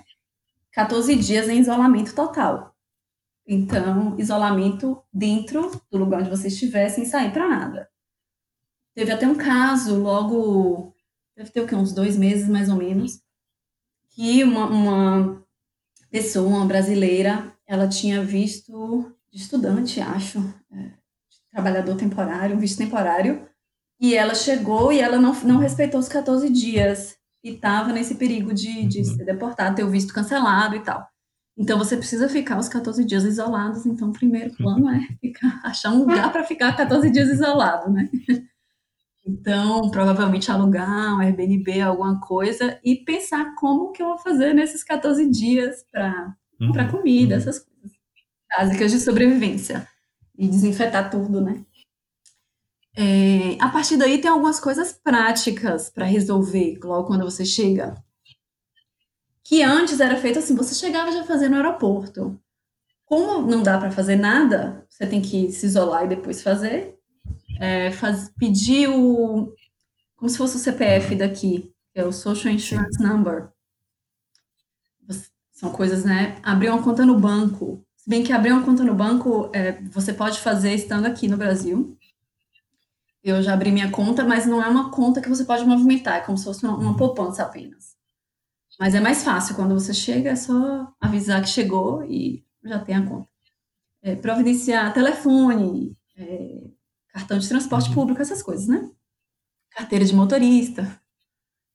[0.76, 2.76] 14 dias em isolamento total.
[3.48, 7.90] Então, isolamento dentro do lugar onde você estiver, sem sair para nada.
[8.94, 10.94] Teve até um caso, logo,
[11.36, 11.76] deve ter o quê?
[11.76, 13.22] Uns dois meses mais ou menos,
[14.10, 15.46] que uma, uma
[16.10, 20.40] pessoa, uma brasileira, ela tinha visto, de estudante, acho,
[20.74, 20.92] é,
[21.52, 23.48] trabalhador temporário, visto temporário,
[23.98, 28.52] e ela chegou e ela não, não respeitou os 14 dias e estava nesse perigo
[28.52, 29.06] de, de uhum.
[29.06, 31.08] ser deportada, ter o visto cancelado e tal.
[31.56, 33.86] Então você precisa ficar os 14 dias isolados.
[33.86, 38.10] Então, o primeiro plano é ficar, achar um lugar para ficar 14 dias isolado, né?
[39.28, 44.84] Então, provavelmente alugar um Airbnb, alguma coisa, e pensar como que eu vou fazer nesses
[44.84, 46.92] 14 dias para uhum.
[46.92, 47.42] comida, uhum.
[47.42, 47.98] essas coisas.
[48.56, 49.88] básicas de sobrevivência
[50.38, 51.64] e desinfetar tudo, né?
[52.98, 57.96] É, a partir daí tem algumas coisas práticas para resolver logo quando você chega.
[59.44, 62.40] Que antes era feito assim, você chegava já fazer no aeroporto.
[63.06, 66.98] Como não dá para fazer nada, você tem que se isolar e depois fazer.
[67.60, 69.54] É, faz, pedir o.
[70.16, 73.50] Como se fosse o CPF daqui, que é o Social Insurance Number.
[75.52, 76.38] São coisas, né?
[76.44, 77.86] Abrir uma conta no banco.
[77.96, 81.38] Se bem que abrir uma conta no banco, é, você pode fazer estando aqui no
[81.38, 81.98] Brasil.
[83.26, 86.22] Eu já abri minha conta, mas não é uma conta que você pode movimentar, é
[86.22, 87.96] como se fosse uma, uma poupança apenas.
[88.80, 92.96] Mas é mais fácil, quando você chega, é só avisar que chegou e já tem
[92.96, 93.28] a conta.
[94.04, 96.70] É, providenciar telefone, é,
[97.08, 97.96] cartão de transporte uhum.
[97.96, 98.92] público, essas coisas, né?
[99.72, 100.84] Carteira de motorista,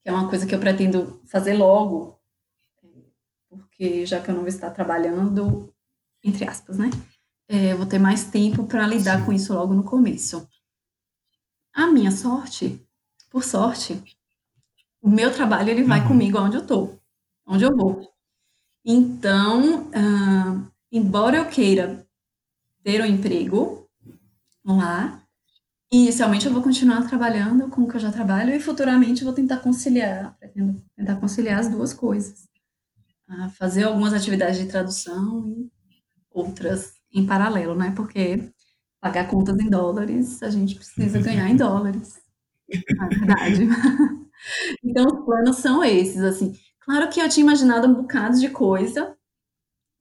[0.03, 2.17] que é uma coisa que eu pretendo fazer logo,
[3.49, 5.75] porque já que eu não vou estar trabalhando,
[6.23, 6.91] entre aspas, né?
[7.49, 9.27] É, eu vou ter mais tempo para lidar Sim.
[9.27, 10.49] com isso logo no começo.
[11.73, 12.85] A minha sorte,
[13.31, 14.03] por sorte,
[15.01, 16.09] o meu trabalho ele vai uhum.
[16.09, 16.91] comigo aonde eu tô,
[17.47, 18.13] onde eu vou.
[18.85, 22.07] Então, uh, embora eu queira
[22.83, 23.89] ter um emprego
[24.65, 25.23] lá,
[25.93, 29.35] inicialmente eu vou continuar trabalhando com o que eu já trabalho e futuramente eu vou
[29.35, 32.49] tentar conciliar, pretendo tentar conciliar as duas coisas.
[33.29, 35.71] Uh, fazer algumas atividades de tradução e
[36.31, 37.93] outras em paralelo, né?
[37.95, 38.53] Porque
[39.01, 42.21] pagar contas em dólares, a gente precisa ganhar em dólares.
[42.71, 43.67] É verdade.
[44.85, 46.55] então, os planos são esses, assim.
[46.81, 49.17] Claro que eu tinha imaginado um bocado de coisa,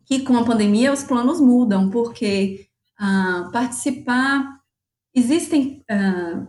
[0.05, 4.59] que com a pandemia os planos mudam, porque ah, participar.
[5.13, 5.83] Existem.
[5.89, 6.47] Ah,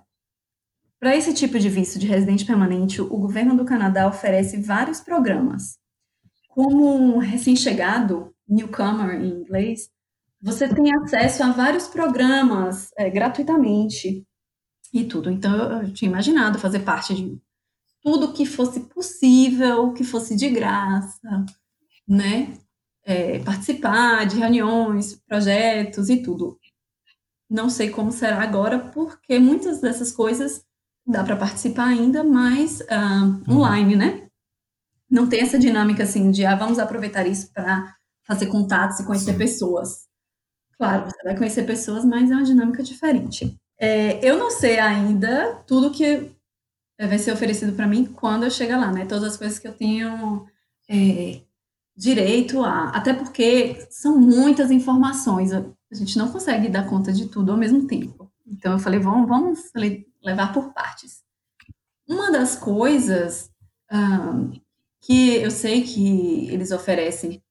[0.99, 5.79] para esse tipo de visto de residente permanente, o governo do Canadá oferece vários programas.
[6.49, 9.89] Como um recém-chegado, newcomer em inglês,
[10.43, 14.27] você tem acesso a vários programas é, gratuitamente
[14.93, 15.31] e tudo.
[15.31, 17.39] Então, eu, tinha imaginado fazer parte de
[18.03, 21.45] tudo que fosse possível, que fosse de graça,
[22.09, 22.55] né?
[23.05, 26.59] É, participar de reuniões, projetos e tudo.
[27.49, 30.65] Não sei como será agora, porque muitas dessas coisas
[31.07, 34.29] dá para participar ainda, mas uh, online, né?
[35.11, 39.33] Não tem essa dinâmica assim de ah, vamos aproveitar isso para fazer contatos e conhecer
[39.33, 39.39] Sim.
[39.39, 40.10] pessoas.
[40.81, 43.55] Claro, você vai conhecer pessoas, mas é uma dinâmica diferente.
[43.79, 46.31] É, eu não sei ainda tudo que
[46.99, 49.05] vai ser oferecido para mim quando eu chegar lá, né?
[49.05, 50.49] Todas as coisas que eu tenho
[50.89, 51.43] é,
[51.95, 52.89] direito a.
[52.97, 55.63] Até porque são muitas informações, a
[55.93, 58.33] gente não consegue dar conta de tudo ao mesmo tempo.
[58.47, 59.71] Então eu falei, vamos, vamos
[60.25, 61.23] levar por partes.
[62.09, 63.51] Uma das coisas
[63.93, 64.59] um,
[64.99, 67.43] que eu sei que eles oferecem,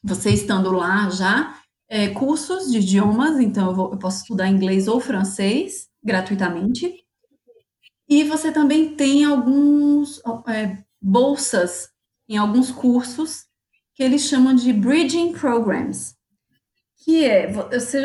[0.00, 4.88] você estando lá já, é, cursos de idiomas, então eu, vou, eu posso estudar inglês
[4.88, 7.04] ou francês gratuitamente.
[8.08, 11.90] E você também tem alguns é, bolsas
[12.28, 13.46] em alguns cursos
[13.94, 16.16] que eles chamam de Bridging Programs,
[17.04, 17.52] que é,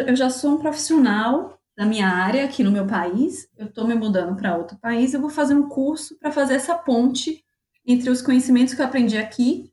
[0.07, 3.93] eu já sou um profissional da minha área aqui no meu país, eu estou me
[3.93, 7.43] mudando para outro país, eu vou fazer um curso para fazer essa ponte
[7.85, 9.71] entre os conhecimentos que eu aprendi aqui,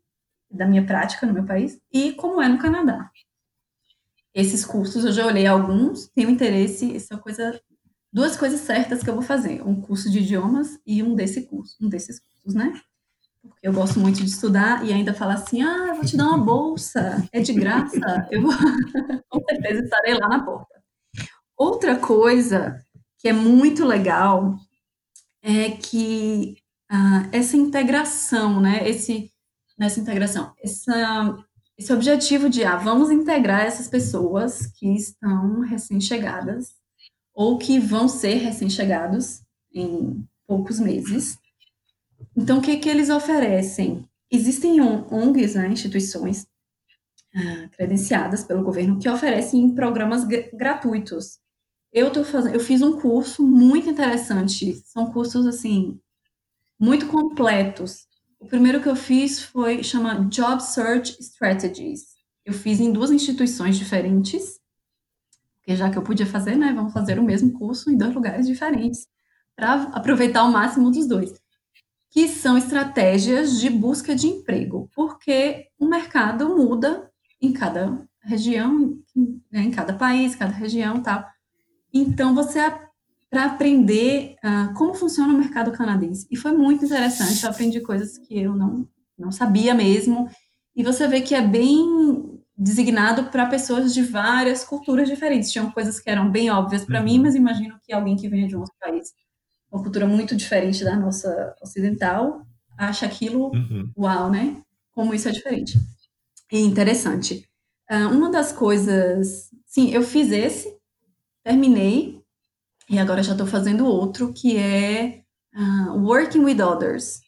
[0.50, 3.10] da minha prática no meu país, e como é no Canadá
[4.34, 7.60] esses cursos, eu já olhei alguns, tenho interesse, isso é coisa,
[8.12, 11.76] duas coisas certas que eu vou fazer, um curso de idiomas e um desse curso,
[11.80, 12.80] um desses cursos, né?
[13.40, 16.28] Porque eu gosto muito de estudar e ainda falar assim, ah, eu vou te dar
[16.28, 18.50] uma bolsa, é de graça, eu vou,
[19.28, 20.82] com certeza estarei lá na porta.
[21.56, 22.76] Outra coisa
[23.18, 24.58] que é muito legal
[25.42, 26.56] é que
[26.90, 29.30] ah, essa integração, né, esse,
[29.78, 31.36] nessa integração, essa
[31.76, 36.74] esse objetivo de, ah, vamos integrar essas pessoas que estão recém-chegadas
[37.34, 41.36] ou que vão ser recém-chegados em poucos meses.
[42.36, 44.08] Então, o que, que eles oferecem?
[44.30, 46.46] Existem ONGs, né, instituições
[47.34, 51.40] ah, credenciadas pelo governo que oferecem programas gratuitos.
[51.92, 54.74] Eu tô fazendo, eu fiz um curso muito interessante.
[54.86, 55.98] São cursos assim
[56.78, 58.06] muito completos
[58.44, 62.02] o primeiro que eu fiz foi chama Job Search Strategies.
[62.44, 64.60] Eu fiz em duas instituições diferentes,
[65.56, 68.46] porque já que eu podia fazer, né, vamos fazer o mesmo curso em dois lugares
[68.46, 69.06] diferentes,
[69.56, 71.32] para aproveitar o máximo dos dois.
[72.10, 78.98] Que são estratégias de busca de emprego, porque o mercado muda em cada região,
[79.50, 81.24] né, em cada país, cada região tal.
[81.94, 82.58] Então, você
[83.34, 86.24] para aprender uh, como funciona o mercado canadense.
[86.30, 90.30] E foi muito interessante, eu aprendi coisas que eu não, não sabia mesmo.
[90.76, 95.50] E você vê que é bem designado para pessoas de várias culturas diferentes.
[95.50, 97.04] Tinham coisas que eram bem óbvias para uhum.
[97.04, 99.08] mim, mas imagino que alguém que venha de um outro país,
[99.68, 102.46] uma cultura muito diferente da nossa ocidental,
[102.78, 103.90] acha aquilo uhum.
[103.98, 104.62] uau, né?
[104.92, 105.76] Como isso é diferente.
[106.52, 107.48] E interessante.
[107.90, 110.72] Uh, uma das coisas, sim, eu fiz esse,
[111.42, 112.23] terminei,
[112.88, 115.22] e agora já estou fazendo outro, que é
[115.56, 117.22] uh, Working with Others.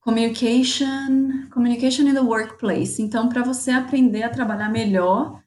[0.00, 3.02] Communication, communication in the workplace.
[3.02, 5.42] Então, para você aprender a trabalhar melhor,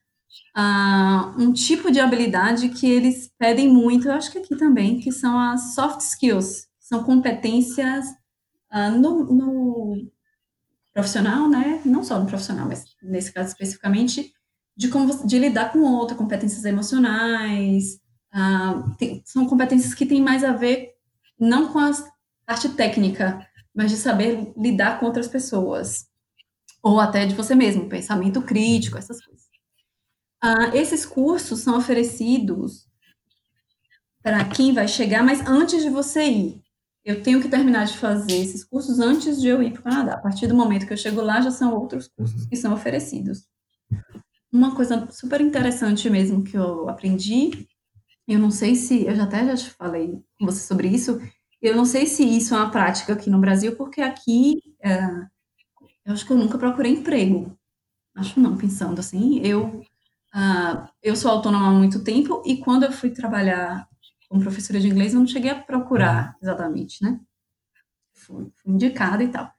[0.57, 5.11] uh, um tipo de habilidade que eles pedem muito, eu acho que aqui também, que
[5.11, 8.05] são as soft skills, são competências
[8.73, 10.11] uh, no, no,
[10.93, 11.81] profissional, né?
[11.85, 14.33] Não só no profissional, mas nesse caso especificamente,
[14.75, 17.99] de como de lidar com outra, competências emocionais,
[18.33, 20.93] uh, tem, são competências que têm mais a ver
[21.39, 21.91] não com a
[22.45, 26.07] parte técnica, mas de saber lidar com outras pessoas.
[26.81, 29.47] Ou até de você mesmo, pensamento crítico, essas coisas.
[30.43, 32.87] Uh, esses cursos são oferecidos
[34.21, 36.63] para quem vai chegar, mas antes de você ir.
[37.03, 40.13] Eu tenho que terminar de fazer esses cursos antes de eu ir para o Canadá.
[40.13, 43.47] A partir do momento que eu chego lá, já são outros cursos que são oferecidos.
[44.51, 47.67] Uma coisa super interessante mesmo que eu aprendi,
[48.33, 51.19] eu não sei se, eu já até já te falei com você sobre isso,
[51.61, 54.99] eu não sei se isso é uma prática aqui no Brasil, porque aqui é,
[56.05, 57.57] eu acho que eu nunca procurei emprego.
[58.15, 59.39] Acho não, pensando assim.
[59.45, 59.81] Eu,
[60.35, 63.87] uh, eu sou autônoma há muito tempo e quando eu fui trabalhar
[64.27, 67.19] como professora de inglês, eu não cheguei a procurar exatamente, né?
[68.13, 69.51] Fui, fui indicada e tal.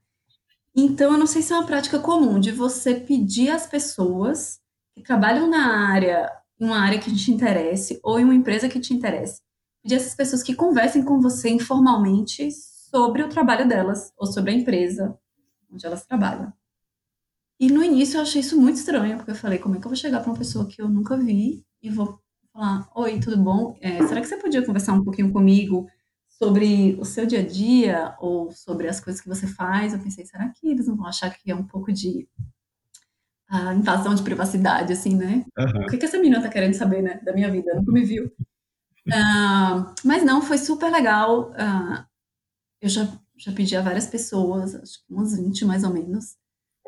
[0.75, 4.61] Então, eu não sei se é uma prática comum de você pedir às pessoas
[4.95, 6.31] que trabalham na área,
[6.61, 9.41] em uma área que te interesse, ou em uma empresa que te interesse,
[9.83, 12.51] pedir essas pessoas que conversem com você informalmente
[12.91, 15.19] sobre o trabalho delas ou sobre a empresa
[15.73, 16.53] onde elas trabalham.
[17.59, 19.91] E no início eu achei isso muito estranho, porque eu falei, como é que eu
[19.91, 22.19] vou chegar para uma pessoa que eu nunca vi e vou
[22.53, 23.77] falar, oi, tudo bom?
[23.81, 25.87] É, será que você podia conversar um pouquinho comigo
[26.29, 29.93] sobre o seu dia a dia ou sobre as coisas que você faz?
[29.93, 32.27] Eu pensei, será que eles não vão achar que é um pouco de
[33.51, 35.45] uh, invasão de privacidade, assim, né?
[35.59, 35.83] Uhum.
[35.83, 37.75] O que, que essa menina tá querendo saber, né, da minha vida?
[37.75, 38.27] Nunca me viu.
[39.07, 41.51] Uh, mas não, foi super legal.
[41.51, 42.05] Uh,
[42.81, 46.37] eu já, já pedi a várias pessoas, acho que umas 20 mais ou menos.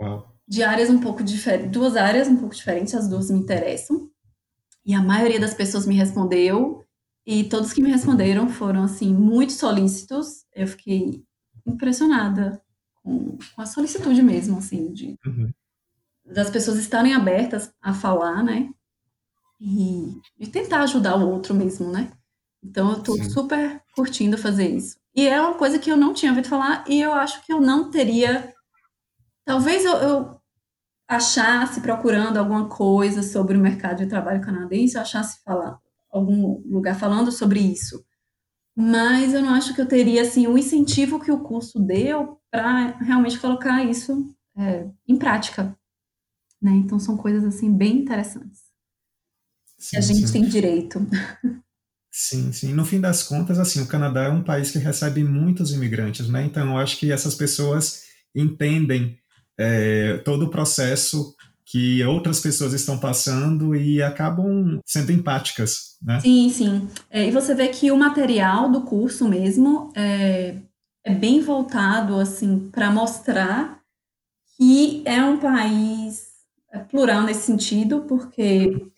[0.00, 0.32] Uau.
[0.46, 4.10] De áreas um pouco diferentes, duas áreas um pouco diferentes, as duas me interessam.
[4.84, 6.84] E a maioria das pessoas me respondeu,
[7.24, 10.44] e todos que me responderam foram, assim, muito solícitos.
[10.54, 11.22] Eu fiquei
[11.64, 12.60] impressionada
[13.02, 15.52] com, com a solicitude mesmo, assim, de, uhum.
[16.25, 18.70] Das pessoas estarem abertas a falar, né?
[19.62, 22.11] e, e tentar ajudar o outro mesmo, né?
[22.62, 23.31] Então eu tô Sim.
[23.31, 24.97] super curtindo fazer isso.
[25.14, 27.61] E é uma coisa que eu não tinha ouvido falar e eu acho que eu
[27.61, 28.53] não teria.
[29.45, 30.41] Talvez eu, eu
[31.09, 35.79] achasse procurando alguma coisa sobre o mercado de trabalho canadense, eu achasse falar
[36.11, 38.05] algum lugar falando sobre isso.
[38.75, 42.99] Mas eu não acho que eu teria assim o incentivo que o curso deu para
[42.99, 45.77] realmente colocar isso é, em prática.
[46.62, 46.70] Né?
[46.72, 48.60] Então são coisas assim bem interessantes.
[49.78, 50.32] Sim, a gente sim.
[50.32, 51.04] tem direito.
[52.14, 52.74] Sim, sim.
[52.74, 56.44] No fim das contas, assim, o Canadá é um país que recebe muitos imigrantes, né?
[56.44, 58.02] Então, eu acho que essas pessoas
[58.34, 59.18] entendem
[59.58, 61.34] é, todo o processo
[61.64, 66.20] que outras pessoas estão passando e acabam sendo empáticas, né?
[66.20, 66.88] Sim, sim.
[67.08, 70.58] É, e você vê que o material do curso mesmo é,
[71.02, 73.80] é bem voltado, assim, para mostrar
[74.58, 76.32] que é um país
[76.81, 78.91] plural nesse sentido, porque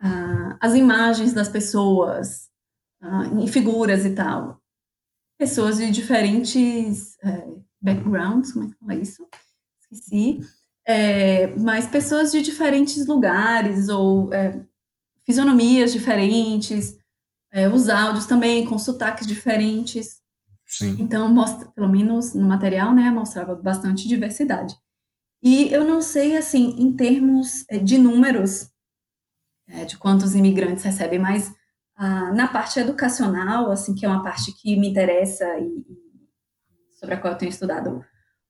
[0.00, 2.50] ah, as imagens das pessoas
[3.00, 4.60] ah, em figuras e tal.
[5.38, 7.46] Pessoas de diferentes é,
[7.80, 9.26] backgrounds, como é que fala isso?
[9.80, 10.40] Esqueci.
[10.86, 14.64] É, mas pessoas de diferentes lugares ou é,
[15.24, 16.96] fisionomias diferentes,
[17.50, 20.22] é, os áudios também com sotaques diferentes.
[20.66, 20.96] Sim.
[20.98, 24.76] Então, mostra, pelo menos no material, né, mostrava bastante diversidade.
[25.44, 28.70] E eu não sei, assim, em termos é, de números,
[29.68, 31.54] é, de quantos imigrantes recebem, mas
[31.96, 35.84] ah, na parte educacional, assim, que é uma parte que me interessa e,
[36.98, 38.02] sobre a qual eu tenho estudado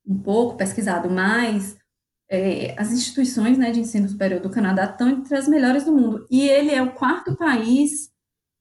[0.06, 1.76] um pouco, pesquisado mais,
[2.30, 6.24] é, as instituições né, de ensino superior do Canadá estão entre as melhores do mundo.
[6.30, 8.08] E ele é o quarto país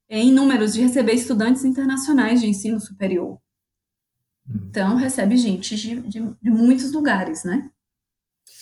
[0.10, 3.40] é, em números de receber estudantes internacionais de ensino superior.
[4.48, 4.68] Uhum.
[4.70, 7.70] Então, recebe gente de, de, de muitos lugares, né?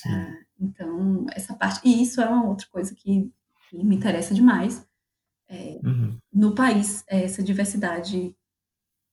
[0.09, 1.87] Ah, então, essa parte.
[1.87, 3.31] E isso é uma outra coisa que
[3.71, 4.85] que me interessa demais.
[5.47, 6.17] É, uhum.
[6.31, 8.35] No país, é essa diversidade,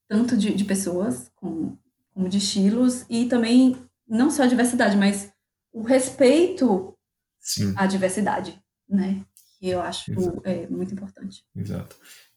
[0.08, 1.78] tanto de, de pessoas, como,
[2.12, 3.76] como de estilos, e também,
[4.06, 5.32] não só a diversidade, mas
[5.72, 6.94] o respeito
[7.38, 7.72] Sim.
[7.76, 9.24] a diversidade, né?
[9.58, 10.12] Que eu acho
[10.44, 11.44] é, muito importante.
[11.54, 11.96] Exato.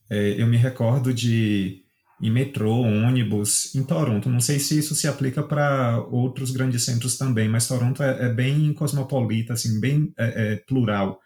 [0.09, 1.83] É, eu me recordo de
[2.21, 4.29] em metrô, ônibus, em Toronto.
[4.29, 8.29] Não sei se isso se aplica para outros grandes centros também, mas Toronto é, é
[8.33, 11.19] bem cosmopolita, assim, bem é, é, plural.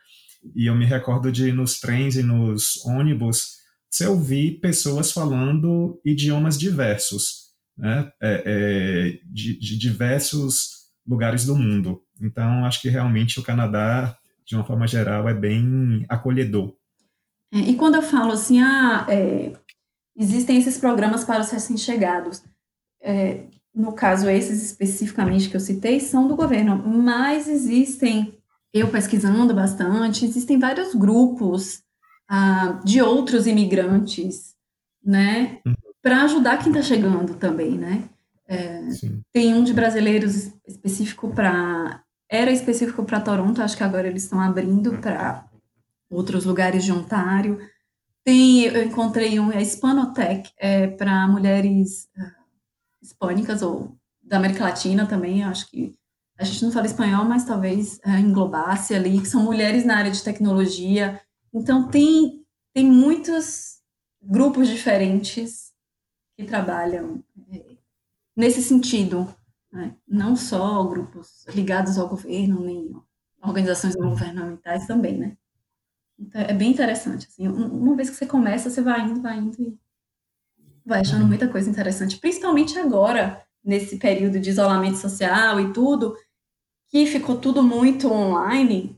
[0.55, 3.55] E eu me recordo de nos trens e nos ônibus
[3.89, 8.09] você ouvir pessoas falando idiomas diversos, né?
[8.21, 12.01] É, é, de, de diversos lugares do mundo.
[12.21, 16.73] Então, acho que realmente o Canadá, de uma forma geral, é bem acolhedor.
[17.53, 19.53] É, e quando eu falo assim, ah, é,
[20.15, 22.43] existem esses programas para os recém-chegados,
[23.01, 23.43] é,
[23.73, 28.37] no caso, esses especificamente que eu citei, são do governo, mas existem,
[28.73, 31.83] eu pesquisando bastante, existem vários grupos
[32.29, 34.55] ah, de outros imigrantes,
[35.03, 35.73] né, uhum.
[36.01, 38.09] para ajudar quem está chegando também, né.
[38.47, 38.81] É,
[39.33, 42.03] tem um de brasileiros específico para.
[42.29, 45.45] Era específico para Toronto, acho que agora eles estão abrindo para
[46.09, 47.59] outros lugares de Ontário.
[48.25, 52.45] Tem, eu encontrei um, é Hispanotech, é, para mulheres uh,
[52.99, 55.93] hispânicas ou da América Latina também, acho que
[56.35, 60.09] a gente não fala espanhol, mas talvez uh, englobasse ali, que são mulheres na área
[60.09, 61.21] de tecnologia.
[61.53, 63.79] Então, tem, tem muitos
[64.19, 65.71] grupos diferentes
[66.35, 67.77] que trabalham é,
[68.35, 69.31] nesse sentido,
[69.71, 69.95] né?
[70.07, 72.91] não só grupos ligados ao governo, nem
[73.39, 75.37] organizações governamentais também, né?
[76.17, 79.61] Então, é bem interessante, assim, uma vez que você começa, você vai indo, vai indo
[79.61, 79.77] e
[80.85, 81.27] vai achando uhum.
[81.27, 86.15] muita coisa interessante, principalmente agora, nesse período de isolamento social e tudo,
[86.89, 88.97] que ficou tudo muito online,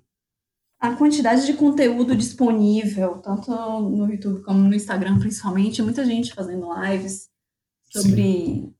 [0.80, 6.70] a quantidade de conteúdo disponível, tanto no YouTube como no Instagram, principalmente, muita gente fazendo
[6.84, 7.30] lives
[7.92, 8.78] sobre Sim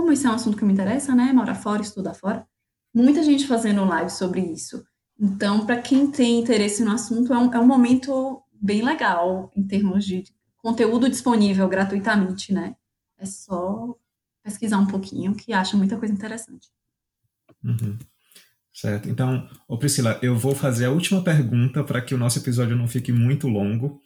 [0.00, 1.30] como isso é um assunto que me interessa, né?
[1.32, 2.46] Morar fora, estudar fora.
[2.92, 4.82] Muita gente fazendo live sobre isso.
[5.20, 9.62] Então, para quem tem interesse no assunto, é um, é um momento bem legal em
[9.62, 10.24] termos de
[10.56, 12.74] conteúdo disponível gratuitamente, né?
[13.18, 13.94] É só
[14.42, 16.68] pesquisar um pouquinho que acha muita coisa interessante.
[17.62, 17.98] Uhum.
[18.72, 19.10] Certo.
[19.10, 22.88] Então, ô Priscila, eu vou fazer a última pergunta para que o nosso episódio não
[22.88, 24.00] fique muito longo.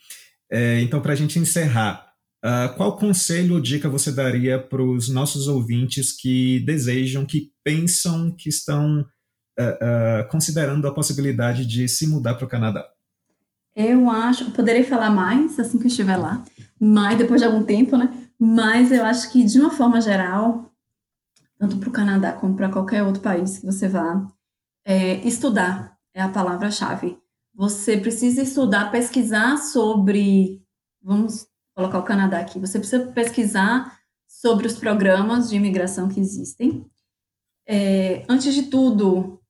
[0.50, 2.12] É, então, para a gente encerrar,
[2.44, 8.30] Uh, qual conselho ou dica você daria para os nossos ouvintes que desejam, que pensam,
[8.36, 9.02] que estão
[9.58, 12.88] uh, considerando a possibilidade de se mudar para o Canadá?
[13.74, 16.44] Eu acho, poderei falar mais assim que eu estiver lá,
[16.80, 18.12] mais depois de algum tempo, né?
[18.38, 20.72] Mas eu acho que de uma forma geral,
[21.58, 24.26] tanto para o Canadá como para qualquer outro país que você vá,
[24.84, 27.18] é, estudar é a palavra-chave.
[27.54, 30.62] Você precisa estudar, pesquisar sobre,
[31.02, 32.58] vamos colocar o Canadá aqui.
[32.60, 36.84] Você precisa pesquisar sobre os programas de imigração que existem.
[37.66, 39.40] É, antes de tudo,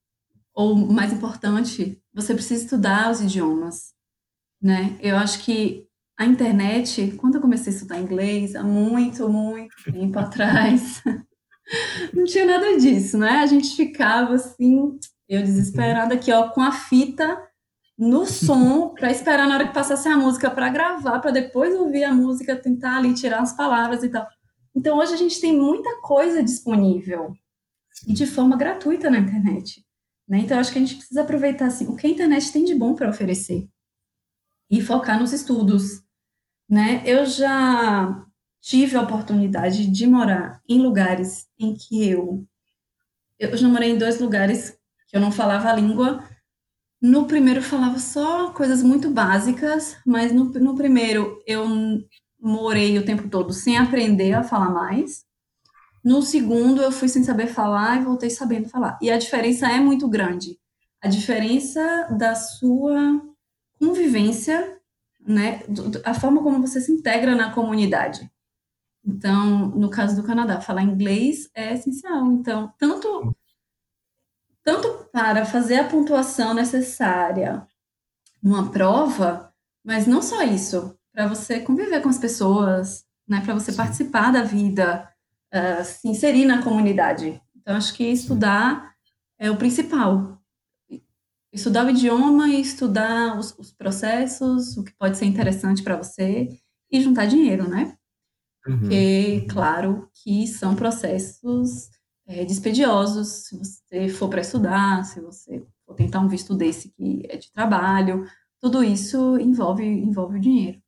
[0.55, 3.92] ou mais importante, você precisa estudar os idiomas,
[4.62, 4.96] né?
[5.00, 10.16] Eu acho que a internet, quando eu comecei a estudar inglês, há muito, muito tempo
[10.18, 11.02] atrás,
[12.14, 13.40] não tinha nada disso, né?
[13.40, 14.96] A gente ficava assim,
[15.28, 17.36] eu desesperada aqui, ó, com a fita
[17.98, 22.05] no som para esperar na hora que passasse a música para gravar, para depois ouvir
[22.05, 24.26] a música, tentar ali tirar as palavras e tal.
[24.74, 27.32] Então hoje a gente tem muita coisa disponível
[28.07, 29.84] e de forma gratuita na internet.
[30.29, 30.39] Né?
[30.39, 32.95] Então acho que a gente precisa aproveitar assim, o que a internet tem de bom
[32.95, 33.68] para oferecer
[34.70, 36.03] e focar nos estudos.
[36.68, 37.03] Né?
[37.05, 38.25] Eu já
[38.61, 42.47] tive a oportunidade de morar em lugares em que eu.
[43.39, 46.25] Eu já morei em dois lugares que eu não falava a língua,
[47.05, 51.66] no primeiro falava só coisas muito básicas, mas no, no primeiro eu
[52.41, 55.22] morei o tempo todo sem aprender a falar mais.
[56.05, 58.98] No segundo eu fui sem saber falar e voltei sabendo falar.
[59.00, 60.59] E a diferença é muito grande.
[61.00, 63.22] A diferença da sua
[63.78, 64.78] convivência,
[65.26, 65.62] né,
[66.05, 68.30] a forma como você se integra na comunidade.
[69.05, 72.26] Então, no caso do Canadá, falar inglês é essencial.
[72.32, 73.34] Então, tanto
[74.62, 77.66] tanto para fazer a pontuação necessária
[78.42, 79.52] numa prova,
[79.84, 84.42] mas não só isso, para você conviver com as pessoas, né, para você participar da
[84.42, 85.07] vida,
[85.55, 87.40] uh, se inserir na comunidade.
[87.57, 88.94] Então, acho que estudar
[89.38, 90.38] é o principal.
[91.52, 96.48] Estudar o idioma e estudar os, os processos, o que pode ser interessante para você,
[96.90, 97.96] e juntar dinheiro, né?
[98.66, 98.80] Uhum.
[98.80, 101.90] Porque, claro, que são processos
[102.26, 107.22] é, dispendiosos, se você for para estudar, se você for tentar um visto desse que
[107.28, 108.26] é de trabalho,
[108.61, 110.82] tudo isso envolve, envolve o dinheiro.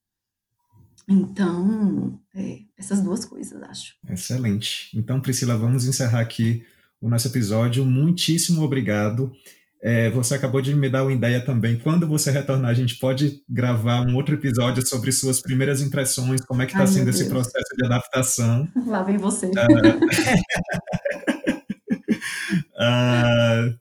[1.09, 3.95] Então, é, essas duas coisas, acho.
[4.11, 4.91] Excelente.
[4.95, 6.63] Então, Priscila, vamos encerrar aqui
[7.01, 7.85] o nosso episódio.
[7.85, 9.33] Muitíssimo obrigado.
[9.83, 11.79] É, você acabou de me dar uma ideia também.
[11.79, 16.61] Quando você retornar, a gente pode gravar um outro episódio sobre suas primeiras impressões, como
[16.61, 18.69] é que está sendo esse processo de adaptação.
[18.87, 19.47] Lá vem você.
[19.47, 19.53] Uh,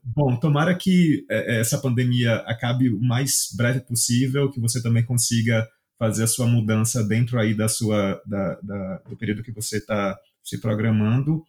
[0.02, 5.66] bom, tomara que é, essa pandemia acabe o mais breve possível, que você também consiga
[5.98, 10.18] fazer a sua mudança dentro aí da sua da, da do período que você está
[10.42, 11.42] se programando.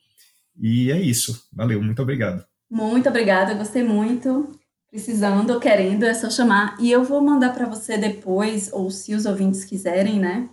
[0.59, 1.47] E é isso.
[1.53, 2.45] Valeu, muito obrigado.
[2.69, 4.51] Muito obrigada, gostei muito.
[4.89, 6.77] Precisando ou querendo, é só chamar.
[6.79, 10.49] E eu vou mandar para você depois, ou se os ouvintes quiserem, né,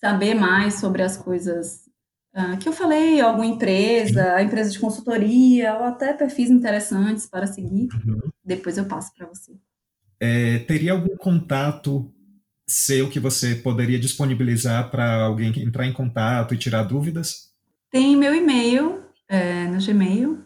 [0.00, 1.88] saber mais sobre as coisas
[2.34, 7.88] uh, que eu falei, alguma empresa, empresa de consultoria, ou até perfis interessantes para seguir.
[7.94, 8.20] Uhum.
[8.44, 9.52] Depois eu passo para você.
[10.20, 12.12] É, teria algum contato
[12.68, 17.48] seu que você poderia disponibilizar para alguém entrar em contato e tirar dúvidas?
[17.90, 20.44] Tem meu e-mail é, no Gmail,